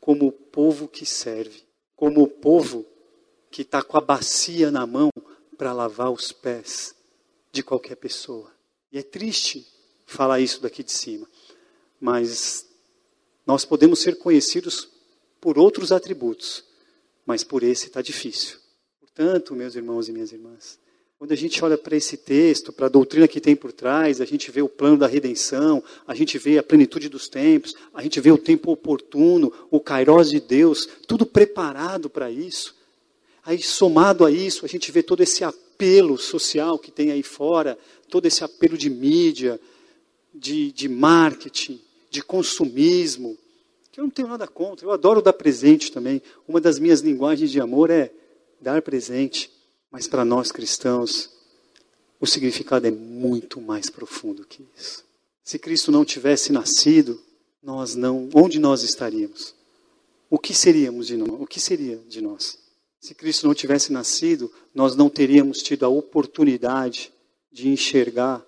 como 0.00 0.26
o 0.26 0.32
povo 0.32 0.88
que 0.88 1.06
serve, 1.06 1.64
como 1.96 2.22
o 2.22 2.28
povo 2.28 2.84
que 3.50 3.62
está 3.62 3.82
com 3.82 3.96
a 3.96 4.00
bacia 4.00 4.70
na 4.70 4.86
mão 4.86 5.10
para 5.56 5.72
lavar 5.72 6.10
os 6.10 6.32
pés 6.32 6.94
de 7.52 7.62
qualquer 7.62 7.96
pessoa. 7.96 8.52
E 8.92 8.98
é 8.98 9.02
triste 9.02 9.66
falar 10.04 10.40
isso 10.40 10.60
daqui 10.60 10.82
de 10.82 10.92
cima, 10.92 11.28
mas 12.00 12.66
nós 13.46 13.64
podemos 13.64 14.00
ser 14.00 14.18
conhecidos 14.18 14.88
por 15.40 15.58
outros 15.58 15.92
atributos, 15.92 16.64
mas 17.24 17.44
por 17.44 17.62
esse 17.62 17.86
está 17.86 18.02
difícil. 18.02 18.58
Portanto, 19.00 19.54
meus 19.54 19.74
irmãos 19.74 20.08
e 20.08 20.12
minhas 20.12 20.32
irmãs, 20.32 20.78
quando 21.18 21.32
a 21.32 21.36
gente 21.36 21.64
olha 21.64 21.78
para 21.78 21.96
esse 21.96 22.16
texto, 22.16 22.72
para 22.72 22.86
a 22.86 22.88
doutrina 22.88 23.28
que 23.28 23.40
tem 23.40 23.54
por 23.54 23.72
trás, 23.72 24.20
a 24.20 24.24
gente 24.24 24.50
vê 24.50 24.60
o 24.62 24.68
plano 24.68 24.98
da 24.98 25.06
redenção, 25.06 25.82
a 26.06 26.14
gente 26.14 26.36
vê 26.38 26.58
a 26.58 26.62
plenitude 26.62 27.08
dos 27.08 27.28
tempos, 27.28 27.74
a 27.94 28.02
gente 28.02 28.20
vê 28.20 28.30
o 28.30 28.38
tempo 28.38 28.70
oportuno, 28.72 29.52
o 29.70 29.80
kairós 29.80 30.28
de 30.28 30.40
Deus, 30.40 30.88
tudo 31.06 31.24
preparado 31.24 32.10
para 32.10 32.30
isso. 32.30 32.74
Aí, 33.44 33.62
somado 33.62 34.24
a 34.24 34.30
isso, 34.30 34.64
a 34.64 34.68
gente 34.68 34.90
vê 34.90 35.02
todo 35.02 35.22
esse 35.22 35.44
apelo 35.44 36.18
social 36.18 36.78
que 36.78 36.90
tem 36.90 37.10
aí 37.12 37.22
fora, 37.22 37.78
todo 38.08 38.26
esse 38.26 38.42
apelo 38.42 38.76
de 38.76 38.90
mídia, 38.90 39.60
de, 40.34 40.72
de 40.72 40.88
marketing, 40.88 41.80
de 42.10 42.22
consumismo, 42.22 43.38
que 43.92 44.00
eu 44.00 44.04
não 44.04 44.10
tenho 44.10 44.26
nada 44.26 44.48
contra, 44.48 44.84
eu 44.84 44.90
adoro 44.90 45.22
dar 45.22 45.32
presente 45.32 45.92
também. 45.92 46.20
Uma 46.48 46.60
das 46.60 46.80
minhas 46.80 47.00
linguagens 47.00 47.50
de 47.50 47.60
amor 47.60 47.90
é 47.90 48.10
dar 48.60 48.82
presente. 48.82 49.53
Mas 49.94 50.08
para 50.08 50.24
nós 50.24 50.50
cristãos, 50.50 51.30
o 52.18 52.26
significado 52.26 52.84
é 52.84 52.90
muito 52.90 53.60
mais 53.60 53.88
profundo 53.88 54.44
que 54.44 54.66
isso. 54.76 55.04
Se 55.44 55.56
Cristo 55.56 55.92
não 55.92 56.04
tivesse 56.04 56.50
nascido, 56.50 57.22
nós 57.62 57.94
não, 57.94 58.28
onde 58.34 58.58
nós 58.58 58.82
estaríamos? 58.82 59.54
O 60.28 60.36
que 60.36 60.52
seríamos 60.52 61.06
de 61.06 61.16
nós? 61.16 61.40
O 61.40 61.46
que 61.46 61.60
seria 61.60 61.96
de 62.08 62.20
nós? 62.20 62.58
Se 62.98 63.14
Cristo 63.14 63.46
não 63.46 63.54
tivesse 63.54 63.92
nascido, 63.92 64.52
nós 64.74 64.96
não 64.96 65.08
teríamos 65.08 65.62
tido 65.62 65.86
a 65.86 65.88
oportunidade 65.88 67.12
de 67.52 67.68
enxergar 67.68 68.44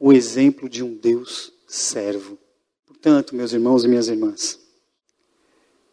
o 0.00 0.14
exemplo 0.14 0.66
de 0.66 0.82
um 0.82 0.94
Deus 0.94 1.52
servo. 1.68 2.38
Portanto, 2.86 3.36
meus 3.36 3.52
irmãos 3.52 3.84
e 3.84 3.88
minhas 3.88 4.08
irmãs, 4.08 4.58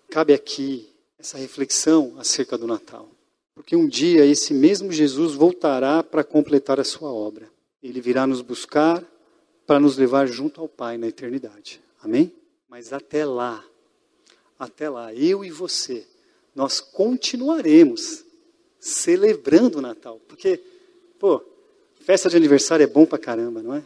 cabe 0.09 0.33
aqui 0.33 0.89
essa 1.19 1.37
reflexão 1.37 2.15
acerca 2.17 2.57
do 2.57 2.65
Natal. 2.65 3.12
Porque 3.55 3.75
um 3.75 3.87
dia 3.87 4.25
esse 4.25 4.53
mesmo 4.53 4.91
Jesus 4.91 5.33
voltará 5.33 6.03
para 6.03 6.23
completar 6.23 6.79
a 6.79 6.83
sua 6.83 7.11
obra. 7.11 7.49
Ele 7.81 8.01
virá 8.01 8.25
nos 8.25 8.41
buscar 8.41 9.03
para 9.65 9.79
nos 9.79 9.97
levar 9.97 10.27
junto 10.27 10.59
ao 10.59 10.67
Pai 10.67 10.97
na 10.97 11.07
eternidade. 11.07 11.81
Amém? 12.01 12.33
Mas 12.67 12.91
até 12.91 13.25
lá, 13.25 13.63
até 14.57 14.89
lá, 14.89 15.13
eu 15.13 15.45
e 15.45 15.51
você, 15.51 16.05
nós 16.55 16.79
continuaremos 16.79 18.25
celebrando 18.79 19.77
o 19.77 19.81
Natal. 19.81 20.19
Porque, 20.27 20.59
pô, 21.19 21.41
festa 22.01 22.29
de 22.29 22.35
aniversário 22.35 22.83
é 22.83 22.87
bom 22.87 23.05
pra 23.05 23.17
caramba, 23.17 23.61
não 23.61 23.75
é? 23.75 23.83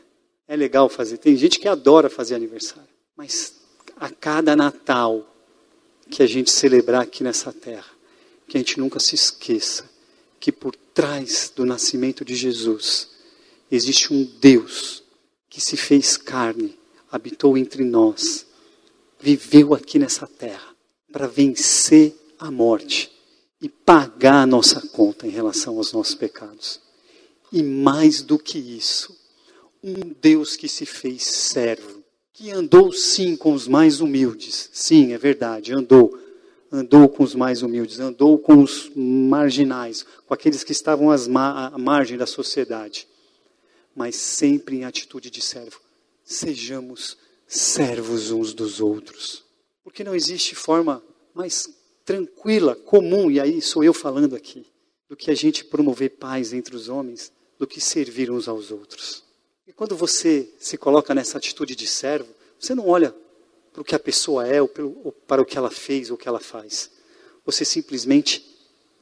É 0.47 0.55
legal 0.55 0.87
fazer. 0.87 1.17
Tem 1.17 1.35
gente 1.35 1.59
que 1.59 1.67
adora 1.67 2.09
fazer 2.09 2.35
aniversário. 2.35 2.89
Mas 3.15 3.55
a 3.95 4.09
cada 4.09 4.55
Natal 4.55 5.25
que 6.09 6.23
a 6.23 6.27
gente 6.27 6.49
celebrar 6.49 7.01
aqui 7.01 7.23
nessa 7.23 7.51
terra, 7.51 7.96
que 8.47 8.57
a 8.57 8.59
gente 8.59 8.79
nunca 8.79 8.99
se 8.99 9.15
esqueça 9.15 9.89
que 10.39 10.51
por 10.51 10.75
trás 10.75 11.51
do 11.55 11.65
nascimento 11.65 12.23
de 12.23 12.35
Jesus 12.35 13.09
existe 13.71 14.13
um 14.13 14.23
Deus 14.23 15.03
que 15.49 15.59
se 15.59 15.75
fez 15.75 16.17
carne, 16.17 16.77
habitou 17.11 17.57
entre 17.57 17.83
nós, 17.83 18.45
viveu 19.19 19.73
aqui 19.73 19.97
nessa 19.97 20.27
terra 20.27 20.75
para 21.11 21.27
vencer 21.27 22.15
a 22.37 22.51
morte 22.51 23.11
e 23.61 23.67
pagar 23.67 24.43
a 24.43 24.47
nossa 24.47 24.81
conta 24.89 25.25
em 25.25 25.31
relação 25.31 25.77
aos 25.77 25.91
nossos 25.91 26.15
pecados. 26.15 26.79
E 27.51 27.63
mais 27.63 28.21
do 28.21 28.37
que 28.37 28.59
isso, 28.59 29.17
um 29.83 30.13
Deus 30.21 30.55
que 30.55 30.67
se 30.67 30.85
fez 30.85 31.23
servo, 31.23 32.03
que 32.33 32.51
andou 32.51 32.91
sim 32.91 33.35
com 33.35 33.53
os 33.53 33.67
mais 33.67 33.99
humildes. 33.99 34.69
Sim, 34.71 35.13
é 35.13 35.17
verdade, 35.17 35.73
andou 35.73 36.17
andou 36.71 37.07
com 37.07 37.23
os 37.23 37.35
mais 37.35 37.61
humildes, 37.61 37.99
andou 37.99 38.37
com 38.37 38.61
os 38.61 38.91
marginais, 38.95 40.05
com 40.25 40.33
aqueles 40.33 40.63
que 40.63 40.71
estavam 40.71 41.09
à 41.11 41.77
margem 41.77 42.17
da 42.17 42.25
sociedade, 42.25 43.07
mas 43.95 44.15
sempre 44.15 44.77
em 44.77 44.85
atitude 44.85 45.29
de 45.29 45.41
servo. 45.41 45.79
Sejamos 46.23 47.17
servos 47.47 48.31
uns 48.31 48.53
dos 48.53 48.81
outros. 48.81 49.45
Porque 49.83 50.03
não 50.03 50.13
existe 50.13 50.53
forma 50.55 51.01
mais 51.33 51.69
tranquila, 52.03 52.75
comum, 52.75 53.31
e 53.31 53.39
aí 53.39 53.61
sou 53.61 53.83
eu 53.83 53.93
falando 53.93 54.35
aqui, 54.35 54.65
do 55.09 55.15
que 55.15 55.31
a 55.31 55.35
gente 55.35 55.63
promover 55.63 56.17
paz 56.17 56.53
entre 56.53 56.75
os 56.75 56.89
homens, 56.89 57.31
do 57.57 57.65
que 57.65 57.81
servir 57.81 58.29
uns 58.29 58.47
aos 58.47 58.71
outros. 58.71 59.23
E 59.65 59.73
quando 59.73 59.95
você 59.95 60.53
se 60.59 60.77
coloca 60.77 61.13
nessa 61.13 61.37
atitude 61.37 61.75
de 61.75 61.87
servo, 61.87 62.33
você 62.59 62.73
não 62.73 62.87
olha 62.87 63.13
para 63.77 63.81
o 63.83 63.85
que 63.85 63.93
a 63.93 63.99
pessoa 63.99 64.47
é 64.47 64.59
ou 64.59 64.67
para 64.67 65.39
o 65.39 65.45
que 65.45 65.55
ela 65.55 65.69
fez 65.69 66.09
ou 66.09 66.15
o 66.15 66.17
que 66.17 66.27
ela 66.27 66.39
faz. 66.39 66.89
Você 67.45 67.63
simplesmente 67.63 68.43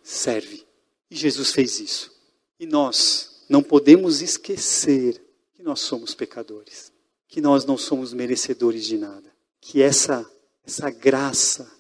serve. 0.04 0.66
E 1.10 1.16
Jesus 1.16 1.54
fez 1.54 1.80
isso. 1.80 2.12
E 2.60 2.66
nós 2.66 3.46
não 3.48 3.64
podemos 3.64 4.22
esquecer 4.22 5.24
que 5.56 5.64
nós 5.64 5.80
somos 5.80 6.14
pecadores, 6.14 6.92
que 7.30 7.40
nós 7.40 7.64
não 7.64 7.78
somos 7.78 8.12
merecedores 8.14 8.84
de 8.84 8.98
nada, 8.98 9.32
que 9.62 9.82
essa 9.82 10.30
essa 10.66 10.90
graça, 10.90 11.72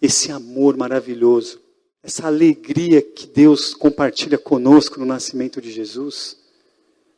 esse 0.00 0.30
amor 0.30 0.76
maravilhoso, 0.76 1.58
essa 2.00 2.28
alegria 2.28 3.02
que 3.02 3.26
Deus 3.26 3.74
compartilha 3.74 4.38
conosco 4.38 5.00
no 5.00 5.06
nascimento 5.06 5.60
de 5.60 5.72
Jesus, 5.72 6.36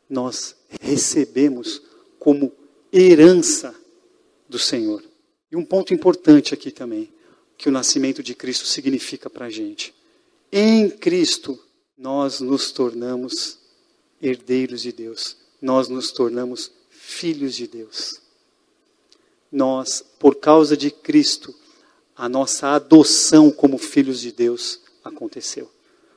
nós 0.08 0.56
recebemos 0.80 1.82
como 2.18 2.50
herança 2.90 3.74
do 4.48 4.58
Senhor. 4.58 5.07
E 5.50 5.56
um 5.56 5.64
ponto 5.64 5.94
importante 5.94 6.52
aqui 6.52 6.70
também, 6.70 7.12
que 7.56 7.68
o 7.68 7.72
nascimento 7.72 8.22
de 8.22 8.34
Cristo 8.34 8.66
significa 8.66 9.30
para 9.30 9.46
a 9.46 9.50
gente. 9.50 9.94
Em 10.52 10.88
Cristo, 10.88 11.58
nós 11.96 12.40
nos 12.40 12.70
tornamos 12.70 13.58
herdeiros 14.20 14.82
de 14.82 14.92
Deus, 14.92 15.36
nós 15.60 15.88
nos 15.88 16.12
tornamos 16.12 16.70
filhos 16.90 17.54
de 17.54 17.66
Deus. 17.66 18.20
Nós, 19.50 20.04
por 20.18 20.36
causa 20.36 20.76
de 20.76 20.90
Cristo, 20.90 21.54
a 22.14 22.28
nossa 22.28 22.68
adoção 22.68 23.50
como 23.50 23.78
filhos 23.78 24.20
de 24.20 24.30
Deus 24.30 24.80
aconteceu. 25.02 25.70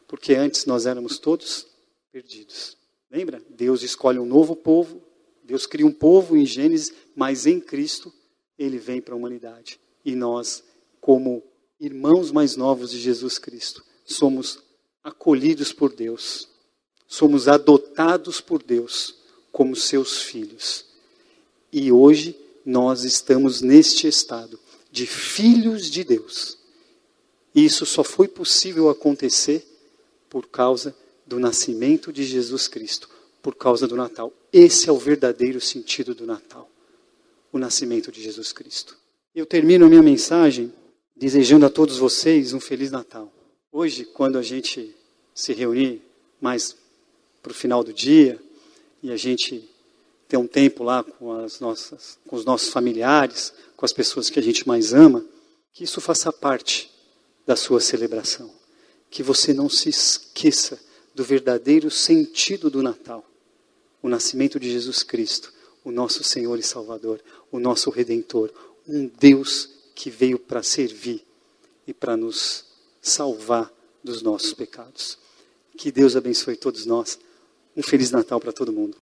Porque 0.08 0.34
antes 0.34 0.66
nós 0.66 0.86
éramos 0.86 1.18
todos 1.18 1.66
perdidos. 2.12 2.78
Lembra? 3.10 3.42
Deus 3.50 3.82
escolhe 3.82 4.20
um 4.20 4.26
novo 4.26 4.56
povo, 4.56 5.02
Deus 5.44 5.66
cria 5.66 5.86
um 5.86 5.92
povo 5.92 6.36
em 6.36 6.46
Gênesis, 6.46 6.94
mas 7.16 7.46
em 7.46 7.60
Cristo 7.60 8.14
ele 8.64 8.78
vem 8.78 9.02
para 9.02 9.14
a 9.14 9.18
humanidade. 9.18 9.80
E 10.06 10.16
nós, 10.16 10.64
como 11.00 11.44
irmãos 11.80 12.32
mais 12.32 12.56
novos 12.56 12.92
de 12.92 13.00
Jesus 13.00 13.38
Cristo, 13.38 13.84
somos 14.06 14.60
acolhidos 15.04 15.74
por 15.74 15.94
Deus, 15.94 16.48
somos 17.08 17.48
adotados 17.48 18.40
por 18.40 18.62
Deus 18.62 19.16
como 19.52 19.76
seus 19.76 20.22
filhos. 20.22 20.86
E 21.72 21.92
hoje 21.92 22.38
nós 22.64 23.04
estamos 23.04 23.62
neste 23.62 24.08
estado 24.08 24.60
de 24.92 25.08
filhos 25.08 25.90
de 25.90 26.04
Deus. 26.04 26.58
E 27.56 27.66
isso 27.66 27.86
só 27.86 28.04
foi 28.04 28.28
possível 28.28 28.90
acontecer 28.90 29.66
por 30.30 30.48
causa 30.48 30.96
do 31.26 31.40
nascimento 31.40 32.14
de 32.14 32.24
Jesus 32.24 32.68
Cristo, 32.68 33.10
por 33.42 33.56
causa 33.56 33.88
do 33.88 33.96
Natal. 33.96 34.32
Esse 34.54 34.88
é 34.88 34.92
o 34.92 34.98
verdadeiro 34.98 35.60
sentido 35.60 36.14
do 36.14 36.26
Natal, 36.26 36.70
o 37.52 37.60
nascimento 37.60 38.12
de 38.12 38.22
Jesus 38.22 38.52
Cristo. 38.52 38.98
Eu 39.34 39.46
termino 39.46 39.86
a 39.86 39.90
minha 39.90 40.02
mensagem 40.02 40.74
desejando 41.16 41.66
a 41.66 41.70
todos 41.70 41.98
vocês 41.98 42.54
um 42.54 42.60
Feliz 42.60 42.92
Natal. 42.92 43.32
Hoje, 43.72 44.06
quando 44.06 44.38
a 44.38 44.42
gente 44.42 44.96
se 45.34 45.54
reunir 45.54 46.02
mais 46.40 46.76
para 47.42 47.52
o 47.52 47.56
final 47.56 47.84
do 47.84 47.94
dia 47.94 48.42
e 49.02 49.12
a 49.12 49.18
gente 49.18 49.70
ter 50.28 50.38
um 50.38 50.48
tempo 50.48 50.84
lá 50.84 51.04
com, 51.04 51.32
as 51.34 51.60
nossas, 51.60 52.18
com 52.28 52.36
os 52.36 52.46
nossos 52.46 52.70
familiares, 52.70 53.54
com 53.76 53.86
as 53.86 53.94
pessoas 53.94 54.30
que 54.30 54.40
a 54.40 54.44
gente 54.44 54.68
mais 54.68 54.94
ama, 54.94 55.26
que 55.74 55.84
isso 55.84 56.02
faça 56.02 56.32
parte 56.32 56.90
da 57.46 57.56
sua 57.56 57.80
celebração. 57.80 58.52
Que 59.10 59.24
você 59.24 59.54
não 59.54 59.70
se 59.70 59.90
esqueça 59.90 60.80
do 61.14 61.24
verdadeiro 61.24 61.92
sentido 61.92 62.70
do 62.70 62.82
Natal 62.82 63.26
o 64.02 64.10
nascimento 64.10 64.60
de 64.60 64.70
Jesus 64.70 65.04
Cristo, 65.04 65.54
o 65.84 65.92
nosso 65.92 66.24
Senhor 66.24 66.58
e 66.58 66.64
Salvador, 66.64 67.22
o 67.52 67.60
nosso 67.60 67.90
Redentor, 67.90 68.52
um 68.88 69.08
Deus 69.20 69.70
que 69.94 70.10
veio 70.10 70.40
para 70.40 70.64
servir 70.64 71.26
e 71.86 71.94
para 71.94 72.16
nos 72.16 72.66
salvar 73.02 73.72
dos 74.04 74.22
nossos 74.22 74.54
pecados. 74.54 75.18
Que 75.78 75.92
Deus 75.92 76.16
abençoe 76.16 76.56
todos 76.56 76.86
nós. 76.86 77.20
Um 77.76 77.84
Feliz 77.84 78.12
Natal 78.12 78.40
para 78.40 78.52
todo 78.52 78.72
mundo. 78.72 78.98